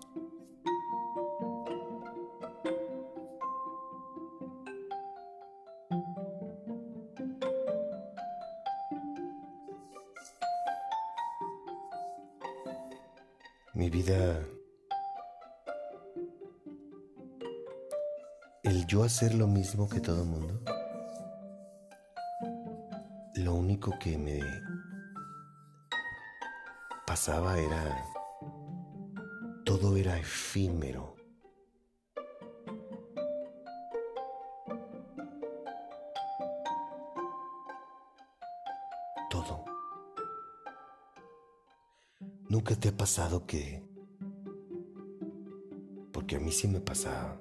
Mi 13.73 13.89
vida, 13.89 14.39
el 18.63 18.87
yo 18.87 19.03
hacer 19.03 19.35
lo 19.35 19.47
mismo 19.47 19.89
que 19.89 19.99
todo 19.99 20.23
mundo, 20.23 20.61
lo 23.45 23.53
único 23.53 23.93
que 23.99 24.17
me 24.17 24.41
pasaba 27.05 27.59
era, 27.59 28.03
todo 29.63 29.95
era 29.95 30.17
efímero. 30.17 31.15
Todo. 39.29 39.63
¿Nunca 42.49 42.75
te 42.75 42.89
ha 42.89 42.97
pasado 42.97 43.45
que... 43.45 43.83
Porque 46.11 46.37
a 46.37 46.39
mí 46.39 46.51
sí 46.51 46.67
me 46.67 46.79
pasaba. 46.79 47.39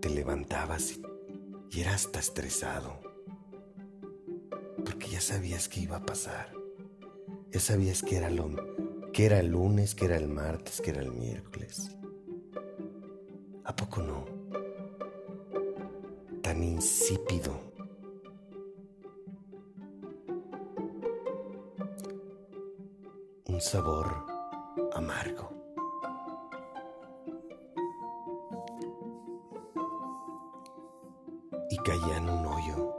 Te 0.00 0.10
levantabas 0.10 0.92
y, 0.92 1.02
y 1.72 1.80
era 1.80 1.94
hasta 1.94 2.20
estresado. 2.20 3.11
Sabías 5.22 5.68
que 5.68 5.78
iba 5.78 5.98
a 5.98 6.04
pasar. 6.04 6.52
Ya 7.52 7.60
sabías 7.60 8.02
que 8.02 8.16
era, 8.16 8.28
lo, 8.28 8.50
que 9.12 9.24
era 9.24 9.38
el 9.38 9.52
lunes, 9.52 9.94
que 9.94 10.06
era 10.06 10.16
el 10.16 10.26
martes, 10.26 10.80
que 10.80 10.90
era 10.90 11.00
el 11.00 11.12
miércoles. 11.12 11.96
¿A 13.64 13.76
poco 13.76 14.02
no? 14.02 14.24
Tan 16.42 16.64
insípido. 16.64 17.52
Un 23.46 23.60
sabor 23.60 24.26
amargo. 24.92 25.52
Y 31.70 31.76
caía 31.76 32.16
en 32.16 32.28
un 32.28 32.44
hoyo 32.44 32.91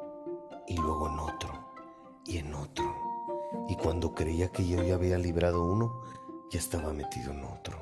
cuando 3.83 4.15
creía 4.15 4.47
que 4.47 4.65
yo 4.65 4.81
ya 4.81 4.95
había 4.95 5.17
librado 5.17 5.63
uno, 5.65 6.01
ya 6.51 6.59
estaba 6.59 6.93
metido 6.93 7.33
en 7.33 7.43
otro. 7.43 7.77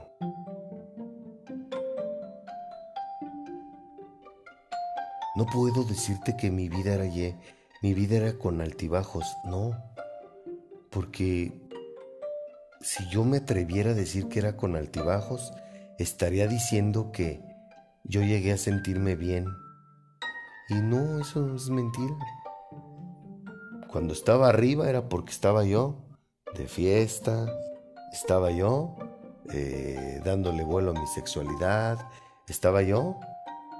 No 5.35 5.45
puedo 5.45 5.83
decirte 5.83 6.35
que 6.35 6.49
mi 6.49 6.67
vida 6.67 6.95
era 6.95 7.05
ye, 7.05 7.37
mi 7.83 7.93
vida 7.93 8.17
era 8.17 8.37
con 8.37 8.59
altibajos, 8.61 9.25
no, 9.45 9.71
porque 10.89 11.69
si 12.81 13.07
yo 13.09 13.23
me 13.23 13.37
atreviera 13.37 13.91
a 13.91 13.95
decir 13.95 14.27
que 14.27 14.39
era 14.39 14.57
con 14.57 14.75
altibajos, 14.75 15.53
estaría 15.99 16.47
diciendo 16.47 17.11
que 17.11 17.41
yo 18.03 18.21
llegué 18.21 18.53
a 18.53 18.57
sentirme 18.57 19.15
bien. 19.15 19.45
Y 20.69 20.75
no, 20.75 21.19
eso 21.19 21.55
es 21.55 21.69
mentira. 21.69 22.15
Cuando 23.91 24.13
estaba 24.13 24.47
arriba 24.47 24.89
era 24.89 25.09
porque 25.09 25.31
estaba 25.31 25.65
yo 25.65 25.97
de 26.55 26.65
fiesta, 26.67 27.51
estaba 28.13 28.49
yo 28.51 28.95
eh, 29.53 30.21
dándole 30.23 30.63
vuelo 30.63 30.91
a 30.91 30.99
mi 30.99 31.05
sexualidad, 31.07 31.99
estaba 32.47 32.83
yo 32.83 33.17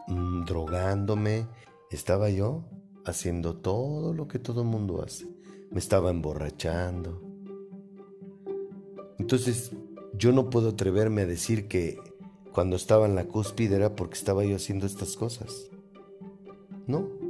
mm, 0.08 0.44
drogándome, 0.44 1.48
estaba 1.92 2.30
yo 2.30 2.66
haciendo 3.06 3.56
todo 3.56 4.14
lo 4.14 4.28
que 4.28 4.38
todo 4.38 4.66
mundo 4.66 5.02
hace, 5.02 5.28
me 5.70 5.80
estaba 5.80 6.10
emborrachando. 6.10 7.22
Entonces 9.18 9.72
yo 10.14 10.34
no 10.34 10.50
puedo 10.50 10.70
atreverme 10.72 11.22
a 11.22 11.26
decir 11.26 11.70
que 11.70 11.98
cuando 12.52 12.76
estaba 12.76 13.06
en 13.06 13.16
la 13.16 13.26
cúspide 13.26 13.78
era 13.78 13.96
porque 13.96 14.16
estaba 14.16 14.44
yo 14.44 14.58
haciendo 14.58 14.86
estas 14.86 15.16
cosas. 15.16 15.70
No. 16.86 17.21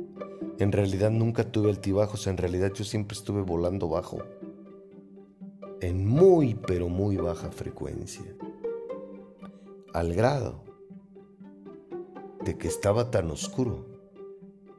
En 0.61 0.71
realidad 0.71 1.09
nunca 1.09 1.51
tuve 1.51 1.71
altibajos, 1.71 2.27
en 2.27 2.37
realidad 2.37 2.71
yo 2.71 2.83
siempre 2.83 3.17
estuve 3.17 3.41
volando 3.41 3.89
bajo. 3.89 4.19
En 5.79 6.05
muy, 6.05 6.53
pero 6.53 6.87
muy 6.87 7.17
baja 7.17 7.49
frecuencia. 7.49 8.35
Al 9.91 10.13
grado 10.13 10.61
de 12.45 12.59
que 12.59 12.67
estaba 12.67 13.09
tan 13.09 13.31
oscuro 13.31 13.87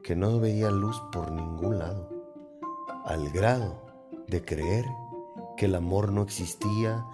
que 0.03 0.15
no 0.15 0.39
veía 0.39 0.71
luz 0.71 1.03
por 1.11 1.29
ningún 1.33 1.79
lado. 1.79 2.09
Al 3.03 3.29
grado 3.31 3.81
de 4.29 4.41
creer 4.41 4.85
que 5.57 5.65
el 5.65 5.75
amor 5.75 6.13
no 6.13 6.21
existía 6.21 7.05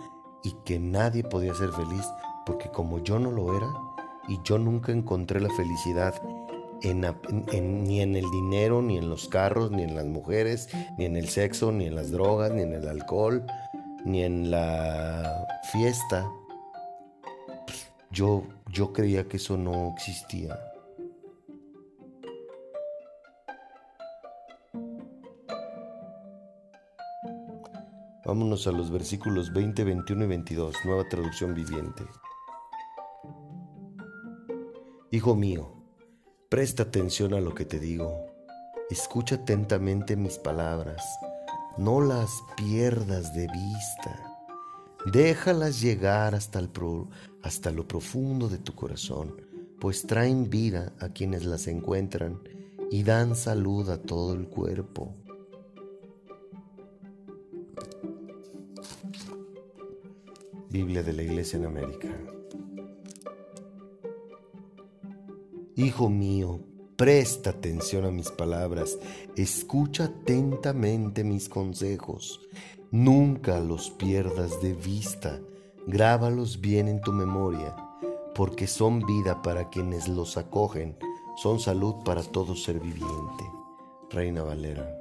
y 0.43 0.53
que 0.63 0.77
nadie 0.77 1.23
podía 1.23 1.55
ser 1.55 1.71
feliz 1.71 2.05
porque 2.45 2.69
como 2.69 2.99
yo 2.99 3.17
no 3.17 3.31
lo 3.31 3.57
era 3.57 3.73
y 4.27 4.39
yo 4.43 4.59
nunca 4.59 4.91
encontré 4.91 5.39
la 5.39 5.49
felicidad 5.49 6.21
ni 6.83 8.01
en 8.01 8.15
el 8.15 8.29
dinero, 8.31 8.81
ni 8.81 8.97
en 8.97 9.09
los 9.09 9.27
carros, 9.27 9.71
ni 9.71 9.83
en 9.83 9.95
las 9.95 10.05
mujeres, 10.05 10.69
ni 10.97 11.05
en 11.05 11.15
el 11.15 11.27
sexo, 11.27 11.71
ni 11.71 11.85
en 11.85 11.95
las 11.95 12.11
drogas, 12.11 12.51
ni 12.51 12.61
en 12.61 12.73
el 12.73 12.87
alcohol, 12.87 13.45
ni 14.05 14.23
en 14.23 14.51
la 14.51 15.45
fiesta. 15.71 16.29
Yo, 18.11 18.43
yo 18.71 18.93
creía 18.93 19.27
que 19.27 19.37
eso 19.37 19.57
no 19.57 19.93
existía. 19.95 20.57
Vámonos 28.25 28.67
a 28.67 28.71
los 28.71 28.91
versículos 28.91 29.51
20, 29.53 29.83
21 29.83 30.23
y 30.23 30.27
22, 30.27 30.75
nueva 30.85 31.03
traducción 31.09 31.55
viviente. 31.55 32.03
Hijo 35.09 35.35
mío, 35.35 35.78
Presta 36.49 36.81
atención 36.81 37.35
a 37.35 37.41
lo 37.41 37.53
que 37.53 37.63
te 37.63 37.79
digo. 37.79 38.25
Escucha 38.89 39.35
atentamente 39.35 40.15
mis 40.15 40.39
palabras. 40.39 41.05
No 41.77 42.01
las 42.01 42.31
pierdas 42.57 43.35
de 43.35 43.47
vista. 43.47 44.35
Déjalas 45.13 45.79
llegar 45.79 46.33
hasta, 46.33 46.57
el 46.57 46.71
hasta 47.43 47.69
lo 47.69 47.87
profundo 47.87 48.49
de 48.49 48.57
tu 48.57 48.73
corazón, 48.73 49.39
pues 49.79 50.07
traen 50.07 50.49
vida 50.49 50.91
a 50.99 51.09
quienes 51.09 51.45
las 51.45 51.67
encuentran 51.67 52.39
y 52.89 53.03
dan 53.03 53.35
salud 53.35 53.87
a 53.91 54.01
todo 54.01 54.33
el 54.33 54.47
cuerpo. 54.47 55.13
Biblia 60.71 61.03
de 61.03 61.13
la 61.13 61.21
Iglesia 61.21 61.57
en 61.57 61.65
América. 61.67 62.09
Hijo 65.79 66.09
mío, 66.09 66.59
presta 66.97 67.51
atención 67.51 68.03
a 68.03 68.11
mis 68.11 68.31
palabras, 68.31 68.99
escucha 69.37 70.07
atentamente 70.07 71.23
mis 71.23 71.47
consejos, 71.47 72.41
nunca 72.91 73.61
los 73.61 73.89
pierdas 73.89 74.61
de 74.61 74.73
vista, 74.73 75.39
grábalos 75.87 76.59
bien 76.59 76.89
en 76.89 76.99
tu 76.99 77.13
memoria, 77.13 77.77
porque 78.35 78.67
son 78.67 79.05
vida 79.05 79.41
para 79.41 79.69
quienes 79.69 80.09
los 80.09 80.35
acogen, 80.35 80.97
son 81.37 81.61
salud 81.61 81.95
para 82.03 82.23
todo 82.23 82.57
ser 82.57 82.81
viviente. 82.81 83.45
Reina 84.09 84.43
Valera. 84.43 84.99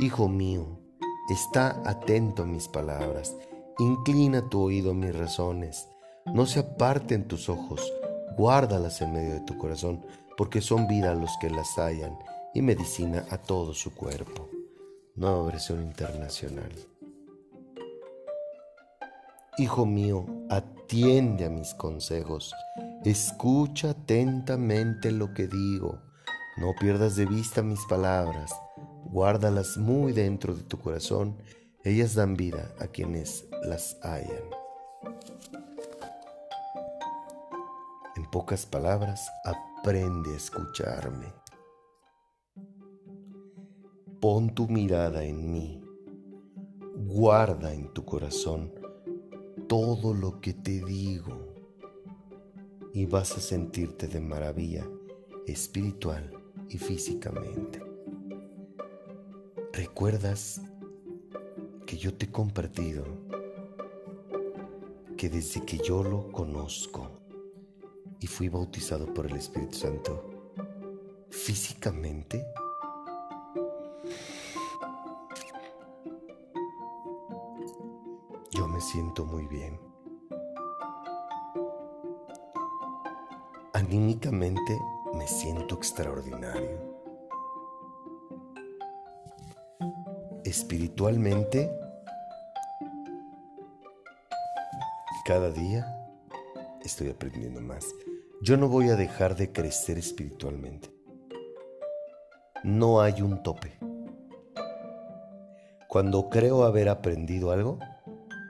Hijo 0.00 0.28
mío, 0.28 0.80
está 1.30 1.80
atento 1.88 2.42
a 2.42 2.46
mis 2.46 2.66
palabras, 2.66 3.36
inclina 3.78 4.48
tu 4.48 4.62
oído 4.62 4.90
a 4.90 4.94
mis 4.94 5.16
razones, 5.16 5.86
no 6.34 6.46
se 6.46 6.60
aparten 6.60 7.26
tus 7.26 7.48
ojos, 7.48 7.92
guárdalas 8.36 9.00
en 9.00 9.12
medio 9.12 9.34
de 9.34 9.40
tu 9.40 9.56
corazón, 9.58 10.04
porque 10.36 10.60
son 10.60 10.86
vida 10.86 11.12
a 11.12 11.14
los 11.14 11.30
que 11.40 11.50
las 11.50 11.76
hallan 11.78 12.16
y 12.54 12.62
medicina 12.62 13.24
a 13.30 13.38
todo 13.38 13.74
su 13.74 13.94
cuerpo. 13.94 14.48
Nueva 15.16 15.42
versión 15.44 15.82
internacional. 15.82 16.70
Hijo 19.58 19.86
mío, 19.86 20.24
atiende 20.48 21.46
a 21.46 21.50
mis 21.50 21.74
consejos, 21.74 22.54
escucha 23.04 23.90
atentamente 23.90 25.10
lo 25.10 25.34
que 25.34 25.48
digo, 25.48 26.00
no 26.58 26.74
pierdas 26.78 27.16
de 27.16 27.26
vista 27.26 27.62
mis 27.62 27.84
palabras, 27.86 28.52
guárdalas 29.06 29.76
muy 29.76 30.12
dentro 30.12 30.54
de 30.54 30.62
tu 30.62 30.78
corazón, 30.78 31.36
ellas 31.82 32.14
dan 32.14 32.36
vida 32.36 32.72
a 32.78 32.86
quienes 32.86 33.46
las 33.64 33.96
hallan. 34.02 34.57
En 38.18 38.24
pocas 38.24 38.66
palabras, 38.66 39.30
aprende 39.44 40.34
a 40.34 40.36
escucharme. 40.36 41.32
Pon 44.20 44.52
tu 44.56 44.66
mirada 44.66 45.22
en 45.22 45.52
mí. 45.52 45.80
Guarda 46.96 47.72
en 47.72 47.94
tu 47.94 48.04
corazón 48.04 48.74
todo 49.68 50.14
lo 50.14 50.40
que 50.40 50.52
te 50.52 50.84
digo 50.84 51.54
y 52.92 53.06
vas 53.06 53.36
a 53.36 53.40
sentirte 53.40 54.08
de 54.08 54.18
maravilla 54.18 54.84
espiritual 55.46 56.28
y 56.68 56.76
físicamente. 56.76 57.80
¿Recuerdas 59.72 60.60
que 61.86 61.96
yo 61.96 62.12
te 62.14 62.26
he 62.26 62.32
compartido 62.32 63.04
que 65.16 65.28
desde 65.28 65.64
que 65.64 65.78
yo 65.78 66.02
lo 66.02 66.32
conozco 66.32 67.17
y 68.20 68.26
fui 68.26 68.48
bautizado 68.48 69.12
por 69.12 69.26
el 69.26 69.36
Espíritu 69.36 69.76
Santo, 69.76 70.24
físicamente 71.30 72.46
yo 78.50 78.66
me 78.66 78.80
siento 78.80 79.24
muy 79.24 79.46
bien. 79.46 79.78
Anímicamente 83.74 84.78
me 85.14 85.26
siento 85.28 85.76
extraordinario. 85.76 86.98
Espiritualmente, 90.44 91.70
cada 95.24 95.50
día 95.50 95.97
estoy 96.84 97.10
aprendiendo 97.10 97.60
más. 97.60 97.94
Yo 98.40 98.56
no 98.56 98.68
voy 98.68 98.88
a 98.90 98.96
dejar 98.96 99.36
de 99.36 99.52
crecer 99.52 99.98
espiritualmente. 99.98 100.90
No 102.64 103.00
hay 103.00 103.22
un 103.22 103.42
tope. 103.42 103.78
Cuando 105.88 106.28
creo 106.28 106.64
haber 106.64 106.88
aprendido 106.88 107.50
algo, 107.50 107.78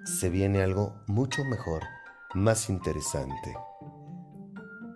se 0.05 0.29
viene 0.29 0.63
algo 0.63 0.95
mucho 1.07 1.45
mejor, 1.45 1.83
más 2.35 2.69
interesante, 2.69 3.57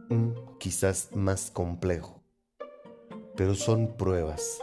mm, 0.09 0.59
quizás 0.59 1.11
más 1.15 1.51
complejo. 1.51 2.23
Pero 3.37 3.55
son 3.55 3.97
pruebas. 3.97 4.59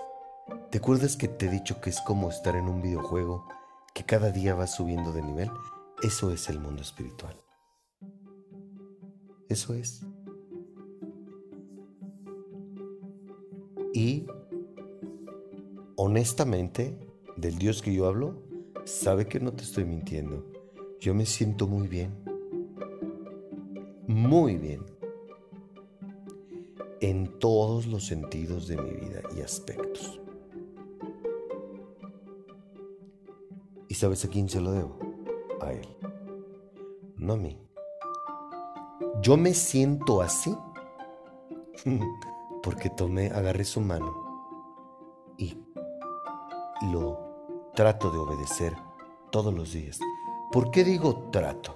¿Te 0.72 0.80
acuerdas 0.80 1.16
que 1.16 1.28
te 1.28 1.46
he 1.48 1.50
dicho 1.50 1.82
que 1.82 1.90
es 1.90 2.02
como 2.02 2.30
estar 2.30 2.56
en 2.56 2.68
un 2.68 2.82
videojuego 2.82 3.48
que 3.94 4.04
cada 4.04 4.32
día 4.32 4.56
va 4.56 4.68
subiendo 4.68 5.12
de 5.12 5.22
nivel? 5.22 5.50
Eso 6.04 6.32
es 6.32 6.50
el 6.50 6.60
mundo 6.60 6.82
espiritual. 6.82 7.36
Eso 9.50 9.74
es. 9.74 10.06
Y 13.94 14.28
honestamente, 15.96 16.98
del 17.36 17.58
Dios 17.58 17.82
que 17.82 17.94
yo 17.94 18.06
hablo, 18.06 18.44
sabe 18.86 19.28
que 19.28 19.40
no 19.40 19.52
te 19.52 19.64
estoy 19.64 19.86
mintiendo. 19.86 20.46
Yo 21.00 21.14
me 21.16 21.26
siento 21.26 21.68
muy 21.68 21.88
bien. 21.88 22.12
Muy 24.08 24.58
bien. 24.58 24.82
En 27.02 27.40
todos 27.40 27.88
los 27.88 28.06
sentidos 28.06 28.68
de 28.68 28.78
mi 28.78 28.92
vida 28.92 29.22
y 29.36 29.42
aspectos. 29.42 30.20
¿Y 33.88 33.96
sabes 33.96 34.24
a 34.26 34.30
quién 34.30 34.48
se 34.48 34.62
lo 34.62 34.72
debo? 34.72 35.00
A 35.62 35.74
Él. 35.74 35.88
No 37.18 37.34
a 37.34 37.38
mí. 37.38 37.69
Yo 39.22 39.36
me 39.36 39.54
siento 39.54 40.22
así 40.22 40.56
porque 42.64 42.90
tomé, 42.90 43.28
agarré 43.28 43.66
su 43.66 43.82
mano 43.82 44.16
y 45.38 45.58
lo 46.92 47.72
trato 47.76 48.12
de 48.12 48.18
obedecer 48.18 48.76
todos 49.30 49.54
los 49.54 49.74
días. 49.74 50.00
¿Por 50.52 50.72
qué 50.72 50.86
digo 50.86 51.30
trato? 51.32 51.76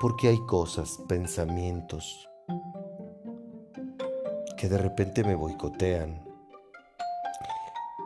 Porque 0.00 0.28
hay 0.28 0.44
cosas, 0.46 0.98
pensamientos 1.08 2.28
que 4.56 4.68
de 4.68 4.78
repente 4.78 5.22
me 5.22 5.36
boicotean. 5.36 6.24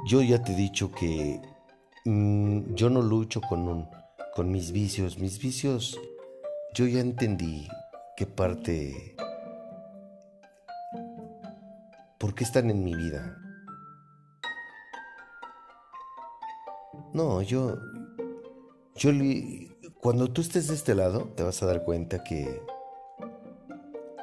Yo 0.06 0.20
ya 0.20 0.42
te 0.42 0.52
he 0.52 0.56
dicho 0.56 0.92
que 0.92 1.40
mm, 2.04 2.74
yo 2.74 2.90
no 2.90 3.00
lucho 3.00 3.40
con, 3.40 3.88
con 4.34 4.50
mis 4.50 4.72
vicios. 4.72 5.18
Mis 5.18 5.38
vicios, 5.38 5.98
yo 6.74 6.86
ya 6.86 7.00
entendí 7.00 7.66
qué 8.16 8.24
parte, 8.26 9.14
por 12.18 12.34
qué 12.34 12.44
están 12.44 12.70
en 12.70 12.82
mi 12.82 12.94
vida. 12.94 13.38
No, 17.12 17.42
yo, 17.42 17.78
yo, 18.96 19.10
cuando 20.00 20.32
tú 20.32 20.40
estés 20.40 20.68
de 20.68 20.74
este 20.74 20.94
lado, 20.94 21.32
te 21.36 21.42
vas 21.42 21.62
a 21.62 21.66
dar 21.66 21.84
cuenta 21.84 22.24
que, 22.24 22.62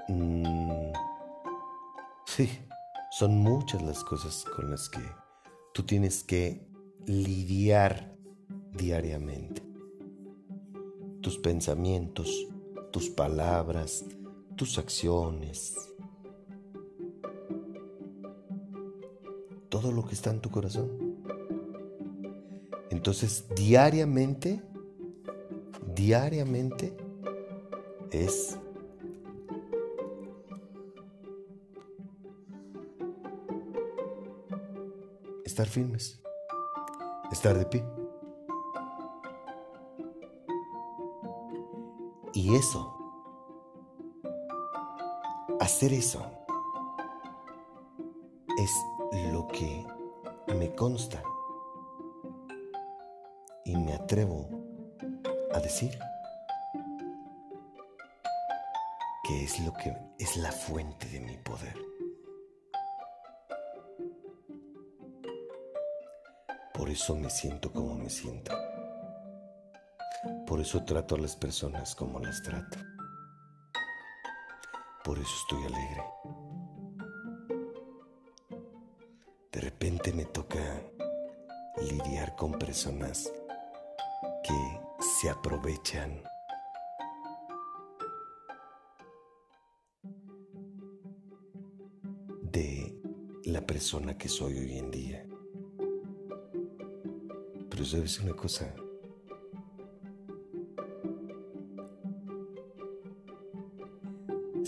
mm, 0.07 0.91
sí, 2.25 2.49
son 3.11 3.37
muchas 3.37 3.83
las 3.83 4.03
cosas 4.03 4.43
con 4.55 4.71
las 4.71 4.89
que 4.89 5.01
tú 5.73 5.83
tienes 5.83 6.23
que 6.23 6.67
lidiar 7.05 8.15
diariamente. 8.71 9.61
Tus 11.21 11.37
pensamientos, 11.37 12.47
tus 12.93 13.09
palabras, 13.09 14.05
tus 14.55 14.77
acciones, 14.77 15.75
todo 19.67 19.91
lo 19.91 20.05
que 20.05 20.13
está 20.13 20.29
en 20.29 20.39
tu 20.41 20.51
corazón. 20.51 20.91
Entonces, 22.91 23.45
diariamente, 23.55 24.61
diariamente 25.95 26.95
es 28.11 28.59
estar 35.43 35.65
firmes, 35.65 36.21
estar 37.31 37.57
de 37.57 37.65
pie. 37.65 38.02
Y 42.43 42.53
eso, 42.55 42.93
hacer 45.61 45.93
eso, 45.93 46.29
es 48.57 49.31
lo 49.31 49.47
que 49.47 49.87
me 50.53 50.75
consta 50.75 51.23
y 53.63 53.77
me 53.77 53.93
atrevo 53.93 54.49
a 55.53 55.59
decir 55.61 55.97
que 59.23 59.45
es 59.45 59.61
lo 59.61 59.71
que 59.71 59.95
es 60.19 60.35
la 60.35 60.51
fuente 60.51 61.07
de 61.07 61.21
mi 61.21 61.37
poder. 61.37 61.77
Por 66.73 66.89
eso 66.89 67.15
me 67.15 67.29
siento 67.29 67.71
como 67.71 67.95
me 67.95 68.09
siento. 68.09 68.51
Por 70.45 70.59
eso 70.59 70.83
trato 70.83 71.15
a 71.15 71.19
las 71.19 71.35
personas 71.35 71.95
como 71.95 72.19
las 72.19 72.41
trato. 72.43 72.77
Por 75.03 75.17
eso 75.17 75.35
estoy 75.41 75.65
alegre. 75.65 76.03
De 79.51 79.61
repente 79.61 80.13
me 80.13 80.25
toca 80.25 80.81
lidiar 81.89 82.35
con 82.35 82.53
personas 82.53 83.31
que 84.43 84.79
se 84.99 85.29
aprovechan. 85.29 86.23
de 92.53 92.95
la 93.45 93.65
persona 93.65 94.15
que 94.15 94.29
soy 94.29 94.59
hoy 94.59 94.77
en 94.77 94.91
día. 94.91 95.27
Pero 97.67 97.83
sabes 97.83 98.19
una 98.19 98.35
cosa. 98.35 98.75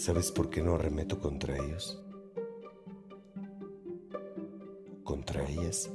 ¿Sabes 0.06 0.32
por 0.32 0.52
qué 0.52 0.62
no 0.62 0.76
arremeto 0.76 1.20
contra 1.20 1.58
ellos? 1.58 2.00
Contra 5.04 5.44
ellas. 5.50 5.90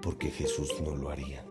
Porque 0.00 0.30
Jesús 0.30 0.80
no 0.84 0.94
lo 0.94 1.10
haría. 1.10 1.44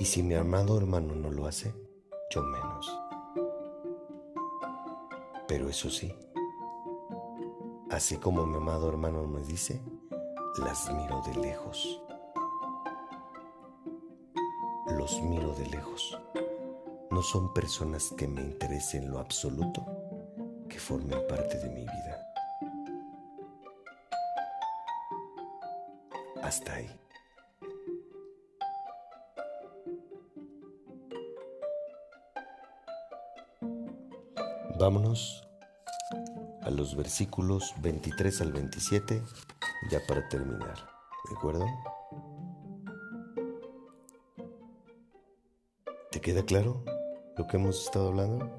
Y 0.00 0.04
si 0.04 0.20
mi 0.24 0.34
amado 0.34 0.76
hermano 0.78 1.14
no 1.14 1.30
lo 1.30 1.46
hace, 1.46 1.72
yo 2.34 2.42
menos. 2.42 2.98
Pero 5.46 5.68
eso 5.68 5.88
sí, 5.88 6.12
así 7.88 8.16
como 8.16 8.44
mi 8.46 8.56
amado 8.56 8.88
hermano 8.88 9.28
me 9.28 9.44
dice, 9.44 9.80
las 10.58 10.92
miro 10.92 11.22
de 11.24 11.36
lejos. 11.36 12.02
Los 14.88 15.22
miro 15.22 15.54
de 15.54 15.66
lejos 15.66 16.18
no 17.16 17.22
son 17.22 17.54
personas 17.54 18.12
que 18.14 18.28
me 18.28 18.42
interesen 18.42 19.10
lo 19.10 19.18
absoluto, 19.18 19.86
que 20.68 20.78
formen 20.78 21.18
parte 21.26 21.56
de 21.56 21.70
mi 21.70 21.80
vida. 21.80 22.26
Hasta 26.42 26.74
ahí. 26.74 26.90
Vámonos 34.78 35.48
a 36.64 36.70
los 36.70 36.94
versículos 36.96 37.72
23 37.80 38.42
al 38.42 38.52
27, 38.52 39.22
ya 39.90 40.00
para 40.06 40.28
terminar, 40.28 40.76
¿de 41.30 41.34
acuerdo? 41.34 41.64
¿Te 46.10 46.20
queda 46.20 46.44
claro? 46.44 46.84
Lo 47.36 47.46
que 47.46 47.58
hemos 47.58 47.84
estado 47.84 48.08
hablando? 48.08 48.50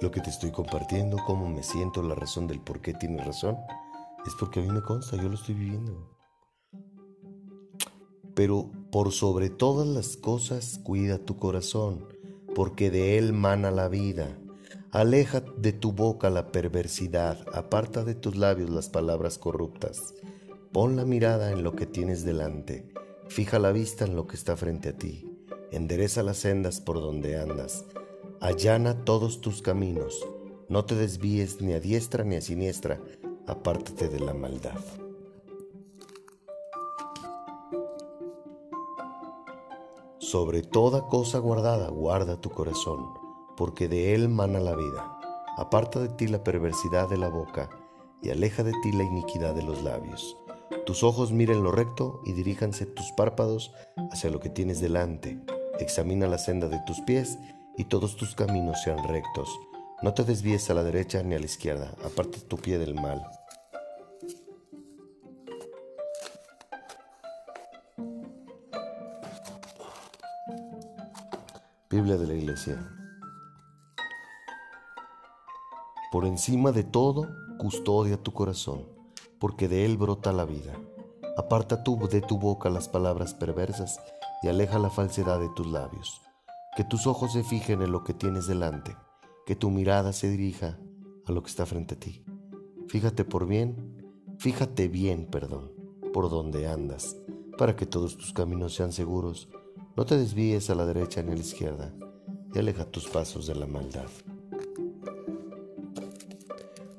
Lo 0.00 0.10
que 0.10 0.20
te 0.20 0.30
estoy 0.30 0.50
compartiendo, 0.50 1.18
cómo 1.24 1.48
me 1.48 1.62
siento, 1.62 2.02
la 2.02 2.14
razón 2.14 2.46
del 2.46 2.60
por 2.60 2.80
qué 2.80 2.94
tienes 2.94 3.24
razón, 3.24 3.56
es 4.26 4.34
porque 4.38 4.60
a 4.60 4.62
mí 4.62 4.68
me 4.68 4.82
consta, 4.82 5.16
yo 5.16 5.28
lo 5.28 5.34
estoy 5.34 5.54
viviendo. 5.54 6.16
Pero 8.34 8.70
por 8.90 9.12
sobre 9.12 9.50
todas 9.50 9.86
las 9.86 10.16
cosas, 10.16 10.80
cuida 10.82 11.18
tu 11.18 11.36
corazón, 11.36 12.06
porque 12.54 12.90
de 12.90 13.18
él 13.18 13.32
mana 13.32 13.70
la 13.70 13.88
vida. 13.88 14.38
Aleja 14.90 15.42
de 15.56 15.72
tu 15.72 15.92
boca 15.92 16.30
la 16.30 16.50
perversidad, 16.50 17.44
aparta 17.52 18.04
de 18.04 18.14
tus 18.14 18.36
labios 18.36 18.70
las 18.70 18.88
palabras 18.88 19.38
corruptas. 19.38 20.14
Pon 20.72 20.96
la 20.96 21.04
mirada 21.04 21.50
en 21.52 21.62
lo 21.62 21.74
que 21.74 21.86
tienes 21.86 22.24
delante, 22.24 22.88
fija 23.28 23.58
la 23.58 23.72
vista 23.72 24.04
en 24.04 24.16
lo 24.16 24.26
que 24.26 24.36
está 24.36 24.56
frente 24.56 24.90
a 24.90 24.96
ti, 24.96 25.28
endereza 25.72 26.22
las 26.22 26.38
sendas 26.38 26.80
por 26.80 27.00
donde 27.00 27.38
andas, 27.38 27.84
allana 28.40 29.04
todos 29.04 29.40
tus 29.40 29.62
caminos, 29.62 30.26
no 30.68 30.84
te 30.84 30.94
desvíes 30.94 31.60
ni 31.60 31.72
a 31.72 31.80
diestra 31.80 32.24
ni 32.24 32.36
a 32.36 32.40
siniestra, 32.40 33.00
apártate 33.46 34.08
de 34.08 34.20
la 34.20 34.34
maldad. 34.34 34.80
Sobre 40.18 40.62
toda 40.62 41.06
cosa 41.06 41.38
guardada, 41.38 41.88
guarda 41.88 42.40
tu 42.40 42.50
corazón 42.50 43.28
porque 43.58 43.88
de 43.88 44.14
él 44.14 44.28
mana 44.28 44.60
la 44.60 44.76
vida. 44.76 45.18
Aparta 45.56 45.98
de 45.98 46.08
ti 46.10 46.28
la 46.28 46.44
perversidad 46.44 47.08
de 47.08 47.18
la 47.18 47.28
boca, 47.28 47.68
y 48.22 48.30
aleja 48.30 48.62
de 48.62 48.72
ti 48.82 48.92
la 48.92 49.02
iniquidad 49.02 49.54
de 49.54 49.64
los 49.64 49.82
labios. 49.82 50.36
Tus 50.86 51.02
ojos 51.02 51.32
miren 51.32 51.64
lo 51.64 51.72
recto 51.72 52.20
y 52.24 52.32
diríjanse 52.34 52.86
tus 52.86 53.10
párpados 53.12 53.72
hacia 54.12 54.30
lo 54.30 54.38
que 54.38 54.48
tienes 54.48 54.80
delante. 54.80 55.40
Examina 55.80 56.28
la 56.28 56.38
senda 56.38 56.68
de 56.68 56.78
tus 56.86 57.00
pies 57.00 57.36
y 57.78 57.84
todos 57.84 58.16
tus 58.16 58.34
caminos 58.34 58.82
sean 58.82 59.06
rectos. 59.06 59.48
No 60.02 60.12
te 60.12 60.24
desvíes 60.24 60.68
a 60.68 60.74
la 60.74 60.82
derecha 60.82 61.22
ni 61.22 61.34
a 61.34 61.38
la 61.38 61.46
izquierda, 61.46 61.94
aparta 62.04 62.38
tu 62.46 62.56
pie 62.58 62.76
del 62.78 62.94
mal. 62.94 63.22
Biblia 71.88 72.18
de 72.18 72.26
la 72.26 72.34
Iglesia. 72.34 72.76
Por 76.10 76.26
encima 76.26 76.72
de 76.72 76.84
todo, 76.84 77.28
custodia 77.58 78.16
tu 78.16 78.32
corazón, 78.32 78.88
porque 79.38 79.68
de 79.68 79.84
él 79.84 79.96
brota 79.96 80.32
la 80.32 80.44
vida. 80.44 80.74
Aparta 81.36 81.84
tú 81.84 81.96
de 82.08 82.20
tu 82.20 82.38
boca 82.38 82.70
las 82.70 82.88
palabras 82.88 83.34
perversas 83.34 84.00
y 84.42 84.48
aleja 84.48 84.78
la 84.78 84.90
falsedad 84.90 85.38
de 85.38 85.48
tus 85.50 85.66
labios. 85.66 86.27
Que 86.78 86.84
tus 86.84 87.08
ojos 87.08 87.32
se 87.32 87.42
fijen 87.42 87.82
en 87.82 87.90
lo 87.90 88.04
que 88.04 88.14
tienes 88.14 88.46
delante, 88.46 88.96
que 89.44 89.56
tu 89.56 89.68
mirada 89.68 90.12
se 90.12 90.30
dirija 90.30 90.78
a 91.26 91.32
lo 91.32 91.42
que 91.42 91.50
está 91.50 91.66
frente 91.66 91.96
a 91.96 91.98
ti. 91.98 92.22
Fíjate 92.86 93.24
por 93.24 93.48
bien, 93.48 93.96
fíjate 94.38 94.86
bien, 94.86 95.26
perdón, 95.26 95.72
por 96.12 96.30
donde 96.30 96.68
andas, 96.68 97.16
para 97.58 97.74
que 97.74 97.84
todos 97.84 98.16
tus 98.16 98.32
caminos 98.32 98.76
sean 98.76 98.92
seguros. 98.92 99.48
No 99.96 100.06
te 100.06 100.16
desvíes 100.16 100.70
a 100.70 100.76
la 100.76 100.86
derecha 100.86 101.20
ni 101.20 101.32
a 101.32 101.34
la 101.34 101.40
izquierda, 101.40 101.92
y 102.54 102.60
aleja 102.60 102.84
tus 102.84 103.08
pasos 103.08 103.48
de 103.48 103.56
la 103.56 103.66
maldad. 103.66 104.06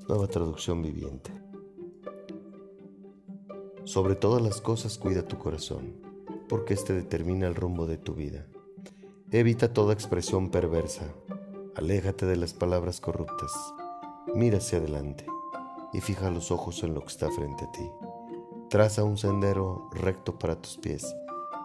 Nueva 0.09 0.27
traducción 0.27 0.81
viviente. 0.81 1.31
Sobre 3.85 4.15
todas 4.15 4.41
las 4.41 4.59
cosas 4.59 4.97
cuida 4.97 5.25
tu 5.25 5.37
corazón, 5.37 6.01
porque 6.49 6.73
éste 6.73 6.91
determina 6.91 7.47
el 7.47 7.55
rumbo 7.55 7.87
de 7.87 7.97
tu 7.97 8.13
vida. 8.13 8.45
Evita 9.31 9.73
toda 9.73 9.93
expresión 9.93 10.49
perversa, 10.49 11.05
aléjate 11.75 12.25
de 12.25 12.35
las 12.35 12.53
palabras 12.53 12.99
corruptas, 12.99 13.51
mira 14.33 14.57
hacia 14.57 14.79
adelante 14.79 15.25
y 15.93 16.01
fija 16.01 16.31
los 16.31 16.51
ojos 16.51 16.83
en 16.83 16.93
lo 16.93 17.01
que 17.01 17.07
está 17.07 17.29
frente 17.29 17.65
a 17.65 17.71
ti. 17.71 17.89
Traza 18.69 19.03
un 19.03 19.17
sendero 19.17 19.89
recto 19.91 20.37
para 20.39 20.55
tus 20.55 20.77
pies, 20.77 21.15